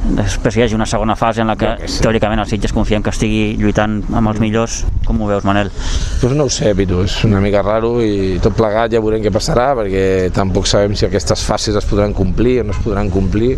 després 0.05 0.57
hi 0.57 0.65
hagi 0.65 0.77
una 0.77 0.87
segona 0.87 1.17
fase 1.17 1.41
en 1.41 1.49
la 1.49 1.57
que, 1.57 1.71
que 1.81 1.89
sí. 1.89 2.03
teòricament 2.05 2.43
els 2.43 2.51
Sitges 2.53 2.75
confien 2.77 3.03
que 3.03 3.13
estigui 3.15 3.57
lluitant 3.61 3.97
amb 4.13 4.31
els 4.31 4.41
millors, 4.43 4.83
com 5.07 5.23
ho 5.23 5.29
veus, 5.31 5.47
Manel? 5.49 5.73
Doncs 6.21 6.37
no 6.37 6.47
ho 6.49 6.53
sé, 6.53 6.75
Pitu, 6.77 7.01
és 7.07 7.17
una 7.25 7.41
mica 7.45 7.63
raro 7.65 7.97
i 8.05 8.39
tot 8.45 8.57
plegat 8.59 8.93
ja 8.93 9.03
veurem 9.05 9.25
què 9.25 9.33
passarà 9.35 9.71
perquè 9.79 10.05
tampoc 10.37 10.69
sabem 10.71 10.97
si 10.99 11.09
aquestes 11.09 11.45
fases 11.49 11.81
es 11.81 11.89
podran 11.89 12.13
complir 12.17 12.61
o 12.63 12.69
no 12.69 12.77
es 12.77 12.83
podran 12.85 13.11
complir. 13.13 13.57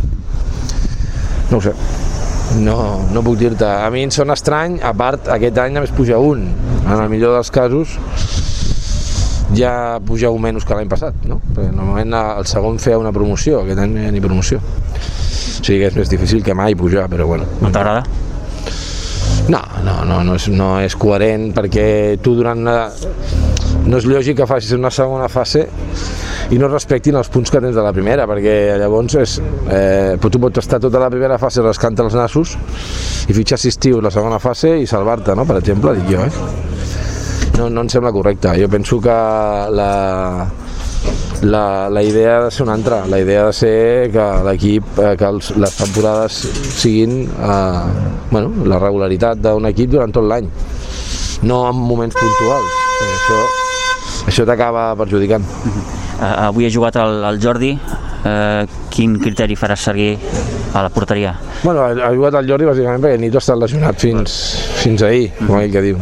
No 1.50 1.58
ho 1.58 1.62
sé. 1.62 1.74
No, 2.62 2.76
no 3.10 3.22
puc 3.26 3.40
dir-te. 3.40 3.66
A 3.66 3.90
mi 3.90 4.04
em 4.06 4.12
sona 4.14 4.36
estrany, 4.38 4.78
a 4.82 4.92
part, 4.96 5.26
aquest 5.34 5.58
any 5.58 5.74
només 5.74 5.92
puja 5.94 6.18
un. 6.22 6.46
En 6.86 6.94
el 6.94 7.08
millor 7.10 7.34
dels 7.34 7.50
casos, 7.54 7.96
ja 9.54 10.00
pugeu 10.06 10.36
menys 10.42 10.66
que 10.66 10.74
l'any 10.74 10.88
passat, 10.90 11.14
no? 11.28 11.38
Perquè 11.52 11.70
normalment 11.70 12.16
el 12.18 12.46
segon 12.50 12.80
feia 12.82 12.98
una 12.98 13.12
promoció, 13.14 13.62
aquest 13.62 13.82
any 13.84 13.94
no 13.94 14.02
hi 14.02 14.08
ha 14.10 14.14
ni 14.14 14.22
promoció. 14.24 14.58
O 14.58 15.64
sigui 15.64 15.80
que 15.82 15.90
és 15.90 15.98
més 15.98 16.10
difícil 16.10 16.42
que 16.44 16.54
mai 16.54 16.74
pujar, 16.78 17.06
però 17.12 17.26
bueno. 17.28 17.46
No 17.62 17.70
t'agrada? 17.72 18.04
No, 19.48 19.60
no, 19.84 20.00
no, 20.04 20.22
no 20.26 20.34
és, 20.34 20.48
no 20.50 20.72
és 20.82 20.96
coherent 20.98 21.52
perquè 21.54 22.18
tu 22.22 22.34
durant 22.34 22.58
una... 22.58 22.90
no 23.86 24.00
és 24.00 24.06
lògic 24.10 24.40
que 24.40 24.48
facis 24.50 24.74
una 24.74 24.90
segona 24.90 25.28
fase 25.30 25.68
i 26.50 26.58
no 26.58 26.66
respectin 26.70 27.14
els 27.18 27.30
punts 27.30 27.50
que 27.50 27.60
tens 27.62 27.74
de 27.74 27.82
la 27.82 27.92
primera, 27.94 28.26
perquè 28.26 28.74
llavors 28.80 29.14
és, 29.22 29.38
eh, 29.70 30.18
tu 30.18 30.42
pots 30.42 30.62
estar 30.62 30.80
tota 30.82 31.02
la 31.02 31.10
primera 31.14 31.38
fase 31.38 31.62
rascant 31.62 31.98
els 32.02 32.18
nassos 32.18 32.56
i 33.26 33.34
fitxar 33.34 33.58
sis 33.58 33.78
tios 33.78 34.02
la 34.02 34.14
segona 34.14 34.42
fase 34.42 34.76
i 34.82 34.86
salvar-te, 34.86 35.34
no? 35.38 35.46
per 35.46 35.60
exemple, 35.62 35.94
dic 35.94 36.10
jo, 36.10 36.26
eh? 36.26 36.65
No, 37.56 37.70
no 37.70 37.80
em 37.86 37.88
sembla 37.88 38.12
correcte. 38.12 38.52
Jo 38.60 38.68
penso 38.68 38.98
que 39.00 39.08
la, 39.08 40.46
la, 41.42 41.64
la 41.90 42.02
idea 42.02 42.38
ha 42.38 42.44
de 42.44 42.50
ser 42.50 42.64
una 42.66 42.74
altra. 42.74 43.06
La 43.06 43.20
idea 43.20 43.42
ha 43.44 43.46
de 43.46 43.52
ser 43.56 44.10
que 44.12 44.26
l'equip, 44.44 44.98
eh, 45.00 45.14
que 45.16 45.24
els, 45.28 45.52
les 45.56 45.76
temporades 45.76 46.40
siguin 46.76 47.22
eh, 47.24 47.84
bueno, 48.30 48.52
la 48.68 48.80
regularitat 48.82 49.40
d'un 49.40 49.70
equip 49.72 49.94
durant 49.96 50.12
tot 50.12 50.26
l'any, 50.28 50.50
no 51.48 51.62
en 51.70 51.80
moments 51.80 52.16
puntuals. 52.18 52.74
Perquè 52.96 53.14
Això, 53.16 53.40
això 54.32 54.44
t'acaba 54.48 54.90
perjudicant. 55.00 55.44
Eh, 56.20 56.34
avui 56.48 56.68
ha 56.68 56.72
jugat 56.72 56.96
el, 57.00 57.22
el 57.30 57.40
Jordi, 57.42 57.72
eh, 58.26 58.62
quin 58.92 59.16
criteri 59.20 59.56
faràs 59.56 59.88
seguir 59.88 60.12
a 60.76 60.84
la 60.84 60.92
porteria? 60.92 61.32
Bueno, 61.62 61.80
ha, 61.84 61.90
ha 62.08 62.12
jugat 62.14 62.36
el 62.40 62.48
Jordi 62.52 62.68
bàsicament 62.68 63.04
perquè 63.04 63.20
Nito 63.20 63.40
ha 63.40 63.44
estat 63.44 63.60
lesionat 63.64 64.00
fins, 64.00 64.38
fins 64.84 65.04
ahir, 65.08 65.30
com 65.42 65.56
ell 65.60 65.72
que 65.72 65.84
diu. 65.88 66.00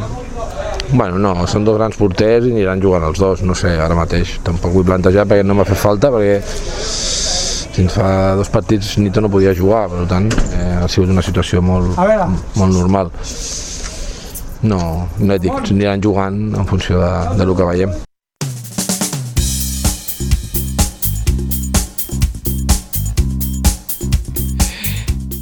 Bueno, 0.95 1.19
no, 1.19 1.33
són 1.51 1.65
dos 1.67 1.75
grans 1.75 1.97
porters 1.99 2.45
i 2.47 2.53
aniran 2.53 2.79
jugant 2.79 3.03
els 3.09 3.19
dos, 3.19 3.41
no 3.43 3.57
sé, 3.59 3.73
ara 3.83 3.97
mateix. 3.99 4.37
Tampoc 4.47 4.77
vull 4.77 4.87
plantejar 4.87 5.25
perquè 5.27 5.43
no 5.43 5.57
m'ha 5.59 5.67
fet 5.67 5.81
falta, 5.81 6.13
perquè 6.15 6.37
fins 7.75 7.97
fa 7.99 8.07
dos 8.39 8.53
partits 8.55 8.93
Nito 9.03 9.19
no 9.19 9.27
podia 9.33 9.57
jugar, 9.59 9.89
per 9.91 10.07
tant, 10.07 10.31
eh, 10.55 10.85
ha 10.85 10.87
sigut 10.87 11.11
una 11.11 11.25
situació 11.27 11.65
molt, 11.67 11.99
molt 11.99 12.79
normal. 12.79 13.11
No, 14.63 14.81
no 15.19 15.35
et 15.35 15.43
dic, 15.43 15.59
aniran 15.75 15.99
jugant 16.01 16.39
en 16.55 16.71
funció 16.71 17.03
de, 17.03 17.13
de 17.43 17.51
lo 17.51 17.59
que 17.59 17.67
veiem. 17.75 17.99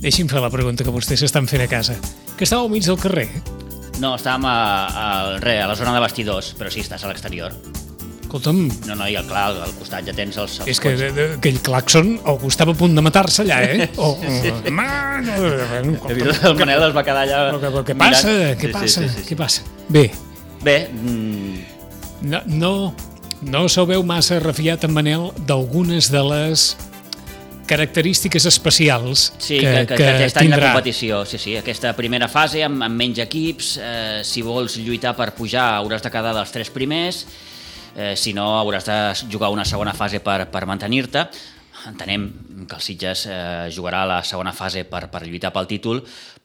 Deixi'm 0.02 0.32
fer 0.32 0.40
la 0.40 0.50
pregunta 0.50 0.82
que 0.82 0.96
vostès 0.96 1.28
estan 1.28 1.44
fent 1.44 1.68
a 1.68 1.68
casa. 1.68 2.00
Que 2.38 2.48
estàveu 2.48 2.70
al 2.70 2.72
mig 2.72 2.88
del 2.88 2.98
carrer? 3.04 3.28
No, 4.02 4.16
estàvem 4.18 4.44
a, 4.50 4.56
a, 4.88 5.06
re, 5.42 5.60
a 5.62 5.68
la 5.70 5.76
zona 5.78 5.92
de 5.94 6.00
vestidors, 6.02 6.52
però 6.58 6.70
sí, 6.74 6.82
estàs 6.82 7.04
a 7.06 7.10
l'exterior. 7.12 7.54
Escolta'm, 8.22 8.62
No, 8.88 8.94
no, 8.96 9.06
i 9.12 9.14
al 9.20 9.26
clar, 9.28 9.50
al 9.66 9.74
costat 9.76 10.06
ja 10.08 10.14
tens 10.16 10.38
els... 10.40 10.54
els 10.62 10.70
és 10.72 10.78
que 10.80 10.94
de- 10.96 11.10
de- 11.12 11.26
aquell 11.36 11.58
claxon 11.60 12.14
algú 12.24 12.48
estava 12.48 12.72
a 12.72 12.78
punt 12.80 12.94
de 12.96 13.02
matar-se 13.04 13.44
allà, 13.44 13.58
eh? 13.68 13.90
O, 14.00 14.14
o, 14.16 14.70
Man, 14.72 15.28
el 15.28 16.56
Manel 16.56 16.86
es 16.88 16.96
va 16.96 17.04
quedar 17.04 17.26
allà... 17.26 17.42
Què, 17.60 17.68
què 17.90 17.94
mirant. 17.94 18.00
passa? 18.00 18.32
Què 18.56 18.70
Sí, 18.70 18.72
passa? 18.72 18.86
Sí, 18.88 19.08
sí, 19.08 19.12
sí, 19.12 19.20
sí. 19.22 19.26
Què 19.28 19.38
passa? 19.38 19.66
Bé, 19.92 20.06
Bé, 20.64 20.76
mm, 20.94 21.60
no, 22.32 22.40
no, 22.46 22.72
no 23.52 23.62
s'ho 23.68 23.84
veu 23.90 24.02
massa 24.06 24.38
refiat 24.40 24.84
en 24.88 24.92
Manel 24.96 25.28
d'algunes 25.48 26.08
de 26.14 26.22
les 26.32 26.70
característiques 27.66 28.44
especials 28.46 29.32
Sí, 29.38 29.58
que, 29.58 29.70
que, 29.72 29.86
que, 29.86 29.96
que 29.96 30.08
aquest 30.16 30.40
any 30.40 30.50
la 30.52 30.60
competició, 30.60 31.22
sí, 31.28 31.38
sí, 31.38 31.56
aquesta 31.58 31.94
primera 31.98 32.28
fase 32.28 32.64
amb, 32.66 32.82
amb 32.86 32.98
menys 32.98 33.22
equips, 33.24 33.72
eh, 33.82 34.20
si 34.26 34.44
vols 34.46 34.76
lluitar 34.82 35.14
per 35.18 35.32
pujar 35.36 35.68
hauràs 35.78 36.04
de 36.04 36.12
quedar 36.12 36.34
dels 36.36 36.52
tres 36.54 36.72
primers, 36.74 37.24
eh, 37.96 38.14
si 38.16 38.34
no 38.36 38.52
hauràs 38.58 38.88
de 38.88 38.98
jugar 39.32 39.52
una 39.54 39.64
segona 39.68 39.94
fase 39.94 40.20
per, 40.20 40.46
per 40.52 40.66
mantenir-te. 40.68 41.26
Entenem 41.88 42.28
que 42.68 42.78
el 42.78 42.82
Sitges 42.84 43.26
eh, 43.26 43.68
jugarà 43.74 44.04
la 44.06 44.22
segona 44.22 44.52
fase 44.54 44.84
per, 44.86 45.08
per 45.10 45.24
lluitar 45.26 45.50
pel 45.54 45.66
títol, 45.70 46.02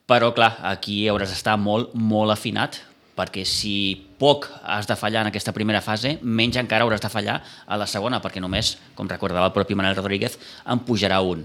però 0.08 0.32
clar, 0.34 0.56
aquí 0.72 1.04
hauràs 1.12 1.34
d'estar 1.34 1.58
molt, 1.60 1.94
molt 1.94 2.34
afinat, 2.34 2.80
perquè 3.18 3.44
si 3.48 3.74
poc 4.20 4.46
has 4.64 4.88
de 4.90 4.96
fallar 4.98 5.26
en 5.26 5.32
aquesta 5.32 5.54
primera 5.56 5.82
fase, 5.82 6.18
menys 6.22 6.60
encara 6.62 6.86
hauràs 6.86 7.02
de 7.02 7.12
fallar 7.12 7.42
a 7.66 7.80
la 7.82 7.90
segona, 7.90 8.22
perquè 8.22 8.42
només, 8.44 8.76
com 8.96 9.10
recordava 9.10 9.50
el 9.50 9.56
propi 9.56 9.76
Manel 9.78 9.98
Rodríguez, 9.98 10.38
en 10.70 10.86
pujarà 10.86 11.20
un. 11.26 11.44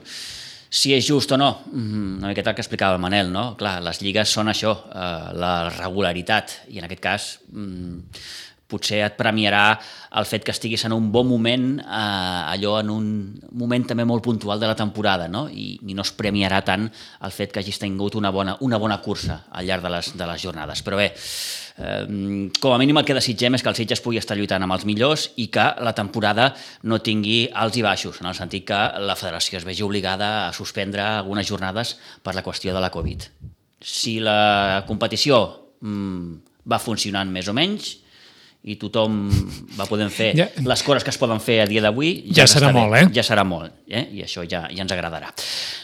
Si 0.73 0.95
és 0.97 1.05
just 1.05 1.33
o 1.33 1.37
no, 1.37 1.51
mm, 1.69 2.21
una 2.21 2.31
miqueta 2.31 2.51
el 2.51 2.57
que 2.57 2.65
explicava 2.65 2.97
el 2.97 3.03
Manel, 3.03 3.33
no? 3.33 3.51
Clar, 3.61 3.83
les 3.85 4.01
lligues 4.01 4.31
són 4.33 4.49
això, 4.49 4.73
eh, 4.89 5.33
la 5.37 5.69
regularitat, 5.69 6.63
i 6.73 6.81
en 6.81 6.89
aquest 6.89 7.03
cas 7.05 7.27
mm, 7.53 7.99
potser 8.73 9.03
et 9.05 9.19
premiarà 9.19 9.77
el 10.19 10.27
fet 10.29 10.45
que 10.45 10.53
estiguis 10.53 10.85
en 10.89 10.95
un 10.97 11.11
bon 11.13 11.29
moment, 11.29 11.67
eh, 11.81 12.53
allò 12.57 12.79
en 12.81 12.91
un 12.93 13.07
moment 13.61 13.87
també 13.89 14.05
molt 14.09 14.25
puntual 14.25 14.61
de 14.61 14.69
la 14.69 14.77
temporada, 14.77 15.29
no? 15.29 15.47
I, 15.49 15.79
i 15.89 15.97
no 15.97 16.05
es 16.05 16.13
premiarà 16.17 16.63
tant 16.67 16.89
el 16.89 17.33
fet 17.33 17.53
que 17.53 17.63
hagis 17.63 17.81
tingut 17.81 18.17
una 18.19 18.33
bona, 18.35 18.57
una 18.61 18.81
bona 18.81 19.01
cursa 19.05 19.43
al 19.51 19.69
llarg 19.69 19.85
de 19.85 19.93
les, 19.95 20.13
de 20.19 20.29
les 20.29 20.43
jornades. 20.43 20.83
Però 20.85 20.99
bé, 21.01 21.09
eh, 21.79 22.51
com 22.61 22.75
a 22.75 22.81
mínim 22.81 23.01
el 23.01 23.09
que 23.09 23.17
desitgem 23.17 23.57
és 23.57 23.65
que 23.65 23.73
el 23.73 23.79
Sitges 23.79 24.05
pugui 24.05 24.21
estar 24.21 24.37
lluitant 24.37 24.65
amb 24.65 24.77
els 24.77 24.85
millors 24.89 25.31
i 25.37 25.49
que 25.53 25.65
la 25.81 25.95
temporada 25.97 26.51
no 26.85 27.01
tingui 27.01 27.47
alts 27.49 27.81
i 27.81 27.87
baixos, 27.87 28.21
en 28.21 28.31
el 28.31 28.39
sentit 28.39 28.67
que 28.69 28.83
la 29.01 29.17
federació 29.17 29.61
es 29.61 29.69
vegi 29.69 29.85
obligada 29.87 30.33
a 30.49 30.53
suspendre 30.53 31.05
algunes 31.05 31.49
jornades 31.49 31.97
per 32.23 32.37
la 32.37 32.45
qüestió 32.45 32.75
de 32.75 32.85
la 32.85 32.93
Covid. 32.93 33.29
Si 33.83 34.19
la 34.23 34.85
competició 34.87 35.43
mm, 35.81 36.53
va 36.69 36.79
funcionant 36.79 37.31
més 37.33 37.49
o 37.49 37.57
menys 37.57 37.97
i 38.65 38.77
tothom 38.79 39.17
va 39.79 39.87
podent 39.91 40.11
fer 40.15 40.33
Ja. 40.39 40.47
les 40.65 40.83
coses 40.87 41.03
que 41.03 41.11
es 41.11 41.19
poden 41.19 41.41
fer 41.43 41.61
a 41.63 41.67
dia 41.67 41.83
d'avui, 41.83 42.29
Ja 42.31 42.45
ens 42.47 42.55
serà 42.57 42.71
molt, 42.73 42.95
eh? 42.95 43.09
Ja 43.13 43.23
serà 43.27 43.43
molt, 43.45 43.73
eh? 43.89 44.05
i 44.13 44.23
això 44.23 44.45
ja, 44.49 44.69
ja 44.71 44.83
ens 44.85 44.93
agradarà. 44.95 45.33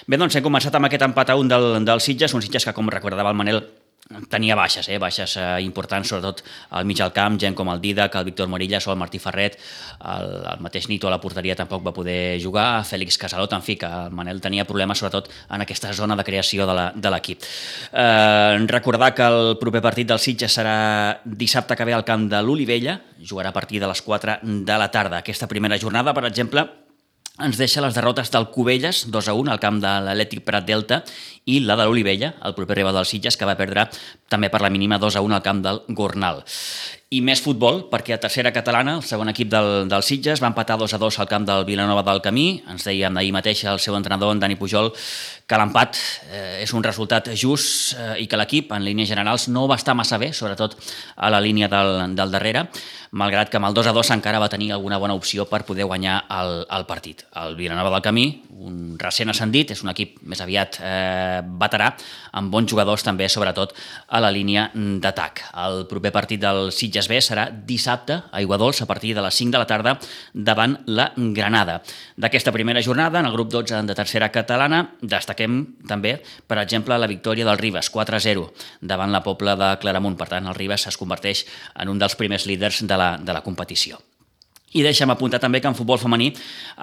Bé, 0.07 0.17
doncs 0.17 0.37
hem 0.39 0.45
començat 0.45 0.75
amb 0.79 0.87
aquest 0.87 1.03
empat 1.03 1.31
a 1.31 1.37
un 1.37 1.49
del, 1.51 1.85
del 1.85 2.01
Sitges, 2.01 2.35
un 2.35 2.43
Sitges 2.43 2.65
que, 2.65 2.73
com 2.73 2.89
recordava 2.89 3.31
el 3.31 3.37
Manel, 3.37 3.63
tenia 4.31 4.57
baixes, 4.57 4.89
eh? 4.89 4.99
baixes 4.99 5.37
eh, 5.37 5.47
importants, 5.65 6.09
sobretot 6.09 6.41
al 6.71 6.87
mig 6.89 6.97
del 6.99 7.13
camp, 7.13 7.37
gent 7.41 7.57
com 7.57 7.69
el 7.73 7.81
Didac, 7.83 8.15
el 8.17 8.25
Víctor 8.31 8.49
Morillas 8.49 8.87
o 8.89 8.93
el 8.95 8.99
Martí 9.01 9.21
Ferret, 9.21 9.59
el, 10.01 10.33
el 10.55 10.65
mateix 10.65 10.89
Nito 10.89 11.09
a 11.09 11.13
la 11.13 11.21
porteria 11.21 11.57
tampoc 11.59 11.85
va 11.85 11.93
poder 11.93 12.39
jugar, 12.43 12.85
Fèlix 12.89 13.21
Casalot, 13.21 13.53
en 13.53 13.65
fi, 13.65 13.77
que 13.81 13.89
el 13.89 14.17
Manel 14.17 14.41
tenia 14.45 14.67
problemes 14.69 15.03
sobretot 15.03 15.29
en 15.51 15.65
aquesta 15.65 15.93
zona 15.93 16.17
de 16.17 16.25
creació 16.25 16.67
de 16.69 17.13
l'equip. 17.13 17.45
Eh, 17.93 18.67
recordar 18.73 19.13
que 19.15 19.29
el 19.29 19.57
proper 19.61 19.85
partit 19.85 20.09
del 20.09 20.23
Sitges 20.23 20.57
serà 20.57 21.21
dissabte 21.25 21.77
que 21.77 21.89
ve 21.89 21.97
al 21.97 22.07
camp 22.09 22.29
de 22.33 22.43
l'Olivella, 22.43 22.99
jugarà 23.21 23.53
a 23.53 23.57
partir 23.57 23.83
de 23.83 23.89
les 23.91 24.03
4 24.03 24.41
de 24.43 24.79
la 24.79 24.91
tarda. 24.91 25.21
Aquesta 25.21 25.49
primera 25.51 25.79
jornada, 25.79 26.15
per 26.17 26.25
exemple, 26.31 26.65
ens 27.39 27.59
deixa 27.59 27.83
les 27.85 27.95
derrotes 27.95 28.33
del 28.35 28.49
Cubelles, 28.55 29.05
2 29.11 29.29
a 29.31 29.35
1, 29.39 29.53
al 29.53 29.61
camp 29.63 29.79
de 29.83 29.93
l'Atlètic 30.05 30.43
Prat 30.47 30.67
Delta, 30.67 31.03
i 31.47 31.61
la 31.65 31.79
de 31.79 31.87
l'Olivella, 31.87 32.35
el 32.45 32.57
proper 32.57 32.81
rival 32.81 32.99
del 32.99 33.09
Sitges, 33.09 33.39
que 33.39 33.49
va 33.49 33.57
perdre 33.59 33.87
també 34.29 34.51
per 34.53 34.61
la 34.65 34.73
mínima 34.75 34.99
2 34.99 35.17
a 35.17 35.25
1 35.25 35.39
al 35.39 35.45
camp 35.45 35.63
del 35.65 35.83
Gornal. 35.89 36.43
I 37.09 37.23
més 37.25 37.41
futbol, 37.41 37.87
perquè 37.89 38.13
a 38.13 38.19
tercera 38.21 38.51
catalana, 38.53 38.99
el 38.99 39.05
segon 39.09 39.31
equip 39.31 39.49
del, 39.49 39.87
del 39.89 40.03
Sitges, 40.05 40.43
va 40.45 40.51
empatar 40.51 40.77
2 40.77 40.93
a 40.93 40.99
2 41.01 41.17
al 41.23 41.29
camp 41.31 41.47
del 41.49 41.65
Vilanova 41.65 42.03
del 42.05 42.21
Camí. 42.21 42.61
Ens 42.69 42.85
deia 42.85 43.09
ahir 43.09 43.33
mateix 43.33 43.63
el 43.65 43.81
seu 43.81 43.97
entrenador, 43.97 44.35
en 44.35 44.43
Dani 44.43 44.59
Pujol, 44.61 44.91
que 45.49 45.57
l'empat 45.57 45.97
eh, 46.29 46.61
és 46.67 46.75
un 46.77 46.85
resultat 46.85 47.31
just 47.33 47.95
eh, 47.97 48.19
i 48.21 48.27
que 48.29 48.37
l'equip, 48.37 48.75
en 48.77 48.85
línies 48.85 49.09
generals, 49.09 49.49
no 49.49 49.65
va 49.71 49.79
estar 49.81 49.97
massa 49.97 50.19
bé, 50.21 50.35
sobretot 50.37 50.77
a 51.17 51.33
la 51.33 51.41
línia 51.41 51.71
del, 51.73 52.13
del 52.13 52.35
darrere, 52.35 52.67
malgrat 53.17 53.49
que 53.49 53.57
amb 53.57 53.71
el 53.71 53.79
2 53.79 53.89
a 53.89 53.95
2 53.97 54.11
encara 54.19 54.43
va 54.43 54.51
tenir 54.53 54.75
alguna 54.75 54.99
bona 55.01 55.17
opció 55.17 55.47
per 55.49 55.63
poder 55.65 55.87
guanyar 55.89 56.19
el, 56.29 56.67
el 56.77 56.85
partit. 56.85 57.25
El 57.41 57.57
Vilanova 57.57 57.95
del 57.95 58.05
Camí, 58.05 58.27
un 58.61 58.99
recent 59.01 59.33
ascendit, 59.33 59.73
és 59.73 59.81
un 59.81 59.89
equip 59.95 60.19
més 60.29 60.43
aviat 60.45 60.77
eh, 60.83 61.41
veterà, 61.65 61.95
amb 62.37 62.53
bons 62.53 62.69
jugadors 62.69 63.07
també, 63.07 63.31
sobretot 63.33 63.73
a 64.09 64.21
la 64.21 64.29
línia 64.35 64.69
d'atac. 64.75 65.47
El 65.65 65.87
proper 65.89 66.13
partit 66.13 66.45
del 66.45 66.69
Sitges 66.77 66.98
B 67.07 67.21
serà 67.23 67.47
dissabte 67.53 68.17
a 68.33 68.43
Iguadols 68.43 68.83
a 68.83 68.89
partir 68.91 69.15
de 69.15 69.23
les 69.23 69.39
5 69.39 69.55
de 69.55 69.63
la 69.63 69.69
tarda 69.71 69.95
davant 70.35 70.75
la 70.87 71.13
Granada. 71.15 71.79
D'aquesta 72.17 72.51
primera 72.51 72.83
jornada, 72.83 73.21
en 73.21 73.31
el 73.31 73.37
grup 73.39 73.53
12 73.55 73.85
de 73.87 73.95
tercera 73.95 74.33
catalana, 74.35 74.83
destaquem 75.01 75.61
també, 75.87 76.17
per 76.49 76.59
exemple, 76.59 76.99
la 76.99 77.07
victòria 77.07 77.47
del 77.47 77.63
Ribes, 77.63 77.93
4-0, 77.95 78.49
davant 78.81 79.15
la 79.15 79.23
Pobla 79.23 79.55
de 79.55 79.73
Claramunt. 79.79 80.19
Per 80.19 80.33
tant, 80.35 80.51
el 80.51 80.59
Ribes 80.59 80.91
es 80.91 80.99
converteix 80.99 81.47
en 81.79 81.95
un 81.95 82.03
dels 82.03 82.19
primers 82.19 82.51
líders 82.51 82.83
de 82.83 82.99
la, 82.99 83.17
de 83.23 83.33
la 83.37 83.47
competició. 83.47 84.03
I 84.77 84.83
deixa'm 84.85 85.09
apuntar 85.09 85.39
també 85.41 85.63
que 85.65 85.69
en 85.71 85.77
futbol 85.77 85.97
femení 86.01 86.27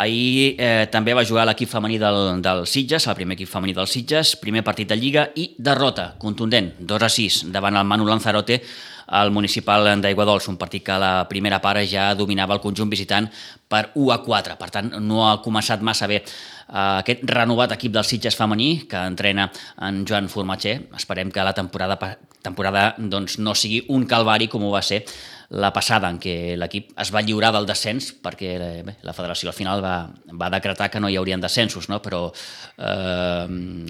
ahir 0.01 0.55
eh, 0.57 0.87
també 0.89 1.13
va 1.13 1.25
jugar 1.27 1.43
l'equip 1.45 1.69
femení 1.69 1.99
del, 2.01 2.41
del 2.41 2.63
Sitges, 2.65 3.05
el 3.05 3.17
primer 3.19 3.37
equip 3.37 3.51
femení 3.51 3.75
del 3.77 3.85
Sitges, 3.85 4.33
primer 4.41 4.63
partit 4.65 4.89
de 4.89 4.97
Lliga 4.97 5.27
i 5.37 5.51
derrota 5.61 6.15
contundent, 6.17 6.73
2 6.79 7.05
a 7.05 7.09
6 7.13 7.43
davant 7.53 7.77
el 7.77 7.85
Manu 7.85 8.09
Lanzarote 8.09 8.63
al 9.07 9.31
municipal 9.31 9.87
d'Aiguadols, 10.01 10.47
un 10.49 10.57
partit 10.57 10.83
que 10.85 10.95
a 10.95 11.01
la 11.01 11.13
primera 11.29 11.59
part 11.61 11.83
ja 11.89 12.13
dominava 12.17 12.55
el 12.55 12.61
conjunt 12.63 12.89
visitant 12.89 13.29
per 13.69 13.89
1 13.93 14.11
a 14.13 14.19
4. 14.23 14.57
Per 14.57 14.69
tant, 14.73 14.91
no 15.01 15.25
ha 15.27 15.37
començat 15.45 15.81
massa 15.81 16.07
bé 16.07 16.21
eh, 16.21 16.25
aquest 16.73 17.23
renovat 17.29 17.75
equip 17.77 17.93
del 17.93 18.07
Sitges 18.07 18.37
femení 18.37 18.87
que 18.89 18.97
entrena 18.97 19.49
en 19.81 20.03
Joan 20.07 20.29
Formatger. 20.29 20.79
Esperem 20.95 21.31
que 21.31 21.43
la 21.43 21.53
temporada, 21.53 22.17
temporada 22.41 22.93
doncs, 22.97 23.39
no 23.39 23.55
sigui 23.55 23.85
un 23.89 24.05
calvari 24.09 24.47
com 24.47 24.63
ho 24.65 24.73
va 24.73 24.83
ser 24.85 25.03
la 25.49 25.71
passada 25.73 26.09
en 26.09 26.17
què 26.21 26.55
l'equip 26.57 26.93
es 27.01 27.11
va 27.13 27.21
lliurar 27.25 27.51
del 27.55 27.67
descens 27.69 28.09
perquè 28.23 28.53
eh, 28.55 28.81
bé, 28.85 28.95
la 29.05 29.13
federació 29.13 29.51
al 29.51 29.57
final 29.57 29.83
va, 29.83 29.97
va 30.33 30.49
decretar 30.53 30.89
que 30.89 30.99
no 30.99 31.09
hi 31.09 31.19
haurien 31.19 31.43
descensos, 31.43 31.89
no? 31.91 32.01
però 32.01 32.25
eh, 32.31 33.45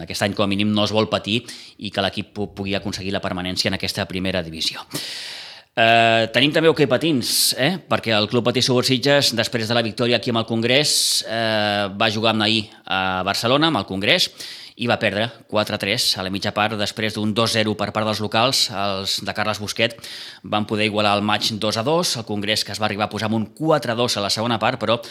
aquest 0.08 0.28
any 0.28 0.36
com 0.36 0.46
a 0.46 0.52
mínim 0.52 0.74
no 0.76 0.86
es 0.86 0.94
vol 0.96 1.10
patir 1.12 1.42
i 1.78 1.92
que 1.92 2.04
l'equip 2.04 2.36
pugui 2.36 2.76
aconseguir 2.76 3.16
la 3.16 3.24
permanència 3.24 3.72
en 3.72 3.80
aquesta 3.80 4.08
primera 4.10 4.44
divisió. 4.44 4.84
Eh, 5.75 6.27
tenim 6.32 6.53
també 6.55 6.70
hoquei 6.72 6.88
patins, 6.88 7.51
eh? 7.60 7.74
perquè 7.91 8.13
el 8.15 8.29
Club 8.32 8.46
Patí 8.48 8.62
Subursitges, 8.63 9.34
després 9.36 9.67
de 9.67 9.75
la 9.75 9.84
victòria 9.84 10.22
aquí 10.22 10.32
amb 10.32 10.39
el 10.39 10.46
Congrés, 10.48 10.94
eh, 11.27 11.89
va 12.00 12.08
jugar 12.08 12.32
amb 12.32 12.46
ahir 12.46 12.70
a 12.86 13.24
Barcelona, 13.27 13.67
amb 13.67 13.82
el 13.82 13.88
Congrés, 13.89 14.29
i 14.79 14.88
va 14.88 14.96
perdre 15.00 15.27
4-3 15.51 16.05
a 16.20 16.24
la 16.24 16.32
mitja 16.32 16.53
part 16.55 16.79
després 16.79 17.15
d'un 17.15 17.34
2-0 17.36 17.75
per 17.75 17.89
part 17.91 18.08
dels 18.08 18.24
locals. 18.24 18.70
Els 18.72 19.17
de 19.27 19.36
Carles 19.36 19.60
Busquet 19.60 20.00
van 20.44 20.67
poder 20.67 20.88
igualar 20.88 21.17
el 21.17 21.27
maig 21.27 21.51
2-2, 21.51 22.17
el 22.20 22.27
Congrés 22.27 22.63
que 22.63 22.72
es 22.72 22.79
va 22.79 22.88
arribar 22.88 23.10
a 23.10 23.12
posar 23.12 23.27
amb 23.27 23.39
un 23.41 23.50
4-2 23.55 24.15
a 24.15 24.24
la 24.24 24.32
segona 24.32 24.60
part, 24.60 24.79
però 24.79 25.01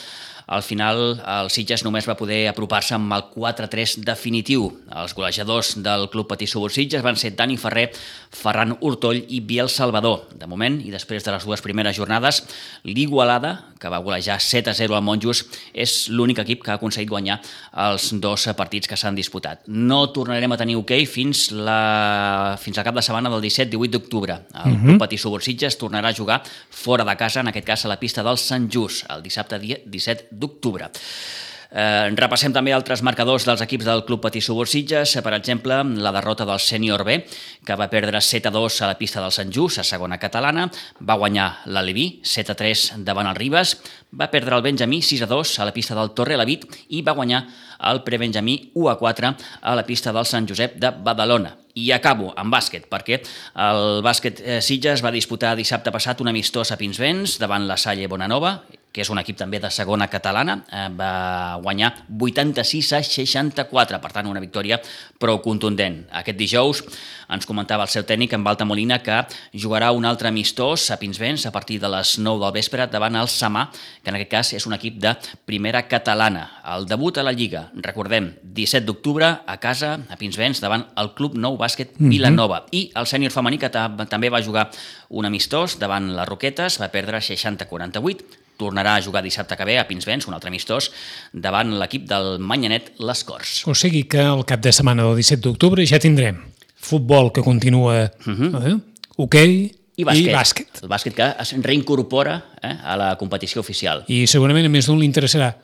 al 0.47 0.63
final, 0.63 1.23
el 1.25 1.49
Sitges 1.49 1.85
només 1.87 2.05
va 2.05 2.17
poder 2.19 2.43
apropar-se 2.51 2.95
amb 2.99 3.15
el 3.17 3.25
4-3 3.33 3.97
definitiu. 4.05 4.67
Els 4.93 5.15
golejadors 5.17 5.75
del 5.81 6.11
Club 6.13 6.29
Patí 6.29 6.47
Subur 6.51 6.69
Sitges 6.73 7.05
van 7.05 7.17
ser 7.17 7.33
Dani 7.37 7.57
Ferrer, 7.57 7.87
Ferran 8.35 8.75
Hurtoll 8.81 9.23
i 9.33 9.41
Biel 9.41 9.71
Salvador. 9.73 10.27
De 10.37 10.49
moment, 10.51 10.77
i 10.85 10.93
després 10.93 11.25
de 11.25 11.33
les 11.33 11.47
dues 11.49 11.65
primeres 11.65 11.97
jornades, 11.97 12.43
l'Igualada, 12.85 13.55
que 13.81 13.89
va 13.89 14.03
golejar 14.05 14.37
7-0 14.37 14.93
al 14.97 15.05
Monjos, 15.05 15.45
és 15.73 16.11
l'únic 16.13 16.43
equip 16.45 16.63
que 16.65 16.75
ha 16.75 16.77
aconseguit 16.77 17.09
guanyar 17.09 17.39
els 17.87 18.11
dos 18.21 18.45
partits 18.57 18.91
que 18.91 19.01
s'han 19.01 19.17
disputat. 19.17 19.65
No 19.69 20.03
tornarem 20.13 20.53
a 20.53 20.61
tenir 20.61 20.77
hoquei 20.77 21.05
okay 21.05 21.09
fins, 21.09 21.47
la... 21.57 22.59
fins 22.61 22.77
al 22.79 22.85
cap 22.85 23.01
de 23.01 23.05
setmana 23.05 23.33
del 23.33 23.41
17-18 23.45 23.97
d'octubre. 23.97 24.39
El 24.53 24.61
uh 24.61 24.69
mhm. 24.69 24.77
-huh. 24.77 24.85
Club 24.85 24.99
Patí 24.99 25.19
Subur 25.19 25.43
Sitges 25.43 25.79
tornarà 25.81 26.09
a 26.09 26.15
jugar 26.15 26.43
fora 26.69 27.05
de 27.05 27.17
casa, 27.17 27.41
en 27.41 27.49
aquest 27.49 27.67
cas 27.67 27.85
a 27.85 27.89
la 27.89 27.99
pista 27.99 28.23
del 28.23 28.37
Sant 28.37 28.71
Just, 28.71 29.05
el 29.09 29.23
dissabte 29.23 29.59
dia 29.59 29.79
17 29.85 30.34
d'octubre. 30.39 30.91
Eh, 31.75 32.15
repassem 32.15 32.53
també 32.55 32.71
altres 32.71 33.01
marcadors 33.03 33.43
dels 33.49 33.63
equips 33.65 33.89
del 33.89 34.05
Club 34.07 34.21
Patí 34.23 34.39
Subursitges, 34.39 35.17
per 35.27 35.33
exemple, 35.35 35.81
la 35.99 36.13
derrota 36.15 36.47
del 36.47 36.61
Sènior 36.63 37.03
B, 37.03 37.17
que 37.67 37.75
va 37.75 37.89
perdre 37.91 38.21
7 38.23 38.47
a 38.47 38.53
2 38.55 38.77
a 38.83 38.91
la 38.93 38.99
pista 39.01 39.21
del 39.21 39.35
Sant 39.35 39.51
Just, 39.51 39.81
a 39.83 39.85
segona 39.85 40.21
catalana, 40.23 40.69
va 41.03 41.19
guanyar 41.19 41.49
l'Aleví 41.67 42.21
7 42.23 42.55
a 42.55 42.59
3 42.61 42.85
davant 43.09 43.27
el 43.27 43.35
Ribes, 43.35 43.75
va 44.15 44.31
perdre 44.31 44.55
el 44.55 44.63
Benjamí 44.63 45.01
6 45.03 45.25
a 45.27 45.29
2 45.33 45.57
a 45.59 45.67
la 45.67 45.75
pista 45.75 45.99
del 45.99 46.13
Torre 46.15 46.39
Levit 46.39 46.69
i 46.95 47.03
va 47.03 47.17
guanyar 47.19 47.43
el 47.91 48.05
Prebenjamí 48.07 48.71
1 48.75 48.93
a 48.93 48.97
4 49.03 49.35
a 49.61 49.75
la 49.75 49.85
pista 49.85 50.15
del 50.15 50.31
Sant 50.31 50.47
Josep 50.47 50.79
de 50.79 50.95
Badalona. 50.95 51.57
I 51.75 51.91
acabo 51.91 52.31
amb 52.39 52.55
bàsquet, 52.55 52.87
perquè 52.87 53.19
el 53.67 53.99
bàsquet 54.07 54.39
eh, 54.39 54.61
Sitges 54.63 55.03
va 55.03 55.11
disputar 55.11 55.57
dissabte 55.59 55.91
passat 55.91 56.23
un 56.23 56.31
amistós 56.31 56.71
a 56.71 56.79
Pinsbens 56.79 57.41
davant 57.43 57.67
la 57.67 57.75
Salle 57.75 58.07
Bonanova, 58.07 58.61
que 58.95 59.03
és 59.03 59.11
un 59.11 59.19
equip 59.19 59.35
també 59.35 59.59
de 59.59 59.69
segona 59.75 60.07
catalana, 60.07 60.61
eh, 60.71 60.87
va 60.95 61.59
guanyar 61.59 61.91
86 62.15 62.93
a 62.95 63.01
64, 63.03 63.99
per 63.99 64.13
tant 64.15 64.29
una 64.31 64.39
victòria 64.39 64.79
prou 65.19 65.41
contundent. 65.43 66.05
Aquest 66.15 66.39
dijous 66.39 66.83
ens 67.35 67.49
comentava 67.49 67.83
el 67.83 67.91
seu 67.91 68.05
tècnic, 68.07 68.37
en 68.37 68.45
Balta 68.47 68.65
Molina, 68.65 69.01
que 69.03 69.25
jugarà 69.51 69.91
un 69.91 70.05
altre 70.07 70.29
amistós 70.29 70.93
a 70.95 70.99
Pinsbens 71.01 71.47
a 71.47 71.51
partir 71.51 71.81
de 71.81 71.91
les 71.91 72.19
9 72.21 72.45
del 72.45 72.55
vespre 72.55 72.87
davant 72.87 73.19
el 73.19 73.27
Samà, 73.27 73.67
que 74.05 74.13
en 74.13 74.21
aquest 74.21 74.31
cas 74.31 74.53
és 74.61 74.69
un 74.69 74.77
equip 74.79 75.01
de 75.03 75.17
primera 75.45 75.83
catalana. 75.89 76.45
El 76.77 76.87
debut 76.87 77.19
a 77.19 77.27
la 77.27 77.35
Lliga, 77.35 77.71
recordem, 77.75 78.31
17 78.45 78.87
d'octubre 78.87 79.27
a 79.45 79.59
casa, 79.59 79.99
a 80.09 80.21
Pinsbens, 80.21 80.63
davant 80.63 80.87
el 80.97 81.15
Club 81.19 81.35
Nou 81.35 81.59
Bàsquet 81.59 81.99
mhm. 81.99 82.11
Vilanova. 82.15 82.61
Mm 82.61 82.65
-hmm. 82.71 82.79
I 82.79 82.93
el 82.95 83.07
sènior 83.07 83.33
femení, 83.33 83.59
que 83.59 83.71
també 83.71 84.31
va 84.31 84.43
jugar 84.43 84.71
un 85.09 85.25
amistós 85.25 85.79
davant 85.79 86.15
les 86.15 86.29
Roquetes, 86.29 86.79
va 86.81 86.89
perdre 86.89 87.19
60-48, 87.21 88.44
tornarà 88.61 88.97
a 88.97 89.03
jugar 89.03 89.23
dissabte 89.25 89.57
que 89.57 89.67
ve 89.69 89.79
a 89.79 89.87
Pinsbens, 89.89 90.29
un 90.29 90.35
altre 90.35 90.53
amistós, 90.53 90.91
davant 91.33 91.73
l'equip 91.81 92.09
del 92.11 92.39
Manyanet 92.39 92.93
Les 92.99 93.25
Corts. 93.25 93.63
O 93.67 93.75
sigui 93.75 94.05
que 94.09 94.23
el 94.23 94.45
cap 94.49 94.63
de 94.65 94.73
setmana 94.73 95.07
del 95.07 95.17
17 95.23 95.43
d'octubre 95.49 95.87
ja 95.87 96.01
tindrem 96.03 96.43
futbol 96.75 97.33
que 97.33 97.43
continua, 97.43 98.11
uh 98.27 98.31
mhm. 98.31 98.53
-huh. 98.53 98.69
eh? 98.69 98.81
hoquei 99.17 99.75
i 99.97 100.05
bàsquet. 100.05 100.31
i 100.31 100.35
bàsquet. 100.35 100.83
El 100.83 100.89
bàsquet 100.89 101.15
que 101.15 101.35
es 101.39 101.55
reincorpora 101.63 102.45
eh, 102.63 102.77
a 102.83 102.97
la 102.97 103.17
competició 103.17 103.61
oficial. 103.61 104.05
I 104.09 104.27
segurament 104.27 104.67
a 104.67 104.69
més 104.69 104.87
d'un 104.87 104.99
li 104.99 105.07
interessarà 105.07 105.55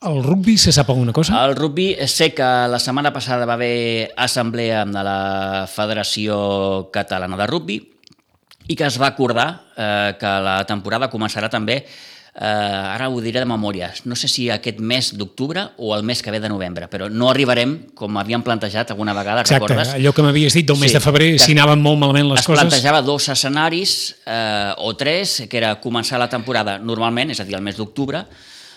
el 0.00 0.22
rugby 0.24 0.56
se 0.56 0.72
sap 0.72 0.88
alguna 0.88 1.12
cosa? 1.12 1.36
El 1.44 1.56
rugby 1.56 1.94
sé 2.08 2.32
que 2.32 2.46
la 2.72 2.78
setmana 2.80 3.12
passada 3.12 3.44
va 3.44 3.54
haver 3.58 4.12
assemblea 4.16 4.84
de 4.86 5.02
la 5.04 5.66
Federació 5.68 6.88
Catalana 6.92 7.36
de 7.36 7.46
Rugby 7.46 7.76
i 8.68 8.76
que 8.76 8.86
es 8.86 8.96
va 9.00 9.10
acordar 9.12 9.48
eh, 9.76 10.16
que 10.20 10.32
la 10.46 10.62
temporada 10.64 11.10
començarà 11.12 11.50
també 11.52 11.82
eh, 12.34 12.44
ara 12.44 13.08
ho 13.08 13.20
diré 13.20 13.40
de 13.40 13.48
memòria, 13.48 13.90
no 14.04 14.16
sé 14.16 14.28
si 14.30 14.48
aquest 14.50 14.78
mes 14.80 15.12
d'octubre 15.18 15.64
o 15.78 15.94
el 15.96 16.04
mes 16.06 16.22
que 16.22 16.30
ve 16.30 16.40
de 16.40 16.48
novembre, 16.48 16.86
però 16.90 17.08
no 17.10 17.30
arribarem, 17.30 17.76
com 17.94 18.18
havíem 18.20 18.44
plantejat 18.46 18.92
alguna 18.94 19.14
vegada, 19.16 19.42
Exacte, 19.42 19.66
recordes? 19.66 19.94
allò 19.96 20.12
que 20.14 20.22
m'havies 20.22 20.54
dit 20.54 20.68
del 20.68 20.78
sí, 20.78 20.84
mes 20.86 20.94
de 20.94 21.02
febrer, 21.02 21.30
si 21.42 21.56
anaven 21.56 21.82
molt 21.82 21.98
malament 21.98 22.30
les 22.30 22.42
es 22.42 22.46
coses... 22.46 22.62
Es 22.62 22.68
plantejava 22.68 23.02
dos 23.02 23.28
escenaris, 23.32 23.96
eh, 24.26 24.70
o 24.78 24.94
tres, 24.96 25.42
que 25.50 25.58
era 25.58 25.74
començar 25.82 26.20
la 26.22 26.30
temporada 26.30 26.78
normalment, 26.78 27.34
és 27.34 27.40
a 27.42 27.48
dir, 27.48 27.56
el 27.58 27.66
mes 27.66 27.80
d'octubre, 27.80 28.22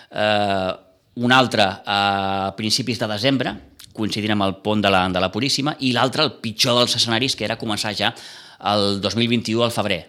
eh, 0.09 0.71
un 1.15 1.31
altre 1.31 1.67
a 1.85 2.53
principis 2.57 2.97
de 2.99 3.07
desembre, 3.11 3.53
coincidint 3.93 4.33
amb 4.33 4.47
el 4.47 4.55
pont 4.65 4.81
de 4.81 4.89
la, 4.89 5.05
de 5.13 5.21
la 5.21 5.29
Puríssima, 5.31 5.75
i 5.85 5.93
l'altre, 5.93 6.25
el 6.25 6.39
pitjor 6.41 6.79
dels 6.79 6.97
escenaris, 6.97 7.37
que 7.37 7.45
era 7.45 7.59
començar 7.61 7.93
ja 7.93 8.09
el 8.73 8.97
2021 9.03 9.61
al 9.61 9.75
febrer, 9.75 10.01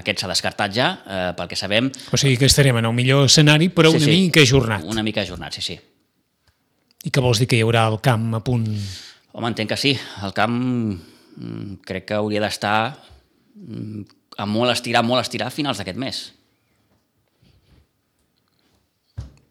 aquest 0.00 0.22
s'ha 0.22 0.30
descartat 0.30 0.74
ja, 0.74 0.88
eh, 1.04 1.30
pel 1.38 1.50
que 1.50 1.58
sabem. 1.58 1.90
O 2.12 2.18
sigui 2.20 2.38
que 2.40 2.48
estarem 2.50 2.80
en 2.80 2.88
el 2.88 2.96
millor 2.96 3.26
escenari, 3.28 3.70
però 3.74 3.92
sí, 3.92 4.00
una 4.00 4.06
sí, 4.06 4.16
mica 4.26 4.44
ajornat. 4.44 4.86
Una 4.90 5.04
mica 5.06 5.22
ajornat, 5.22 5.56
sí, 5.58 5.64
sí. 5.64 5.78
I 7.00 7.10
què 7.10 7.22
vols 7.24 7.40
dir 7.40 7.48
que 7.48 7.56
hi 7.56 7.64
haurà 7.64 7.86
el 7.88 8.00
camp 8.04 8.34
a 8.36 8.42
punt? 8.44 8.66
Home, 9.32 9.48
entenc 9.52 9.70
que 9.72 9.78
sí. 9.80 9.94
El 10.26 10.34
camp 10.36 10.56
mm, 10.60 11.80
crec 11.86 12.10
que 12.10 12.18
hauria 12.18 12.42
d'estar 12.44 12.76
mm, 13.54 14.02
a 14.40 14.46
molt 14.48 14.74
estirar, 14.74 15.04
molt 15.06 15.22
estirar 15.24 15.48
a 15.48 15.54
finals 15.54 15.80
d'aquest 15.80 16.00
mes. 16.00 16.20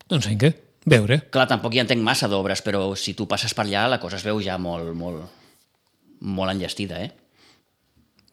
Doncs 0.10 0.26
vinga, 0.26 0.52
veure. 0.90 1.20
Clar, 1.30 1.48
tampoc 1.50 1.76
hi 1.76 1.84
entenc 1.84 2.02
massa 2.06 2.30
d'obres, 2.30 2.64
però 2.66 2.88
si 2.98 3.14
tu 3.18 3.28
passes 3.30 3.54
per 3.54 3.68
allà 3.68 3.88
la 3.94 4.00
cosa 4.02 4.18
es 4.18 4.26
veu 4.26 4.42
ja 4.42 4.58
molt, 4.62 4.90
molt, 4.98 5.26
molt 6.26 6.54
enllestida, 6.54 7.02
eh? 7.06 7.12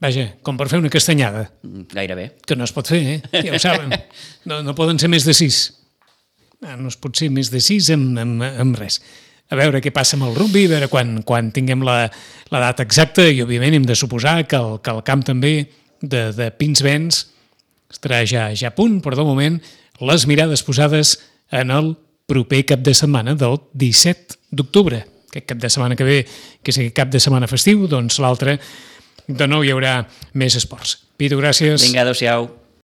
Vaja, 0.02 0.26
com 0.44 0.58
per 0.60 0.66
fer 0.68 0.78
una 0.82 0.90
castanyada, 0.92 1.46
Gairebé. 1.94 2.34
que 2.46 2.56
no 2.56 2.66
es 2.66 2.72
pot 2.76 2.88
fer, 2.90 2.98
eh? 3.00 3.42
Ja 3.46 3.54
ho 3.56 3.60
saben. 3.62 3.94
No, 4.44 4.58
no 4.62 4.74
poden 4.76 4.98
ser 5.00 5.08
més 5.08 5.24
de 5.24 5.32
sis. 5.34 5.70
Ah, 6.60 6.76
No 6.76 6.88
es 6.92 6.96
pot 7.00 7.16
ser 7.16 7.30
més 7.32 7.48
de 7.52 7.60
sis 7.64 7.88
amb, 7.94 8.18
amb, 8.20 8.44
amb 8.44 8.76
res. 8.76 9.00
A 9.48 9.56
veure 9.56 9.80
què 9.80 9.92
passa 9.94 10.16
amb 10.18 10.26
el 10.28 10.34
rugby, 10.36 10.66
a 10.66 10.72
veure 10.74 10.88
quan, 10.92 11.20
quan 11.24 11.48
tinguem 11.54 11.84
la, 11.86 12.10
la 12.52 12.60
data 12.66 12.84
exacta 12.84 13.24
i, 13.24 13.40
òbviament, 13.44 13.76
hem 13.78 13.86
de 13.88 13.96
suposar 13.96 14.42
que 14.50 14.58
el, 14.58 14.80
que 14.84 14.92
el 14.92 15.00
camp 15.06 15.22
també 15.24 15.52
de, 16.02 16.26
de 16.36 16.50
Pinsbens 16.58 17.22
estarà 17.92 18.20
ja, 18.26 18.48
ja 18.58 18.72
a 18.72 18.74
punt, 18.76 18.98
però 19.04 19.16
de 19.16 19.24
moment 19.24 19.60
les 20.02 20.26
mirades 20.28 20.64
posades 20.66 21.14
en 21.54 21.70
el 21.72 21.94
proper 22.28 22.64
cap 22.66 22.82
de 22.84 22.92
setmana 22.98 23.36
del 23.38 23.60
17 23.72 24.36
d'octubre. 24.50 25.04
Aquest 25.30 25.46
cap 25.52 25.60
de 25.62 25.70
setmana 25.70 25.96
que 25.96 26.04
ve, 26.04 26.18
que 26.60 26.74
és 26.74 26.80
aquest 26.82 26.96
cap 26.98 27.12
de 27.14 27.20
setmana 27.22 27.48
festiu, 27.48 27.86
doncs 27.88 28.18
l'altre 28.20 28.58
de 29.28 29.48
nou 29.50 29.64
hi 29.64 29.72
haurà 29.74 29.98
més 30.34 30.56
esports. 30.58 30.98
Pitu, 31.16 31.38
gràcies. 31.40 31.82
Vinga, 31.82 32.04
adeu-siau. 32.04 32.50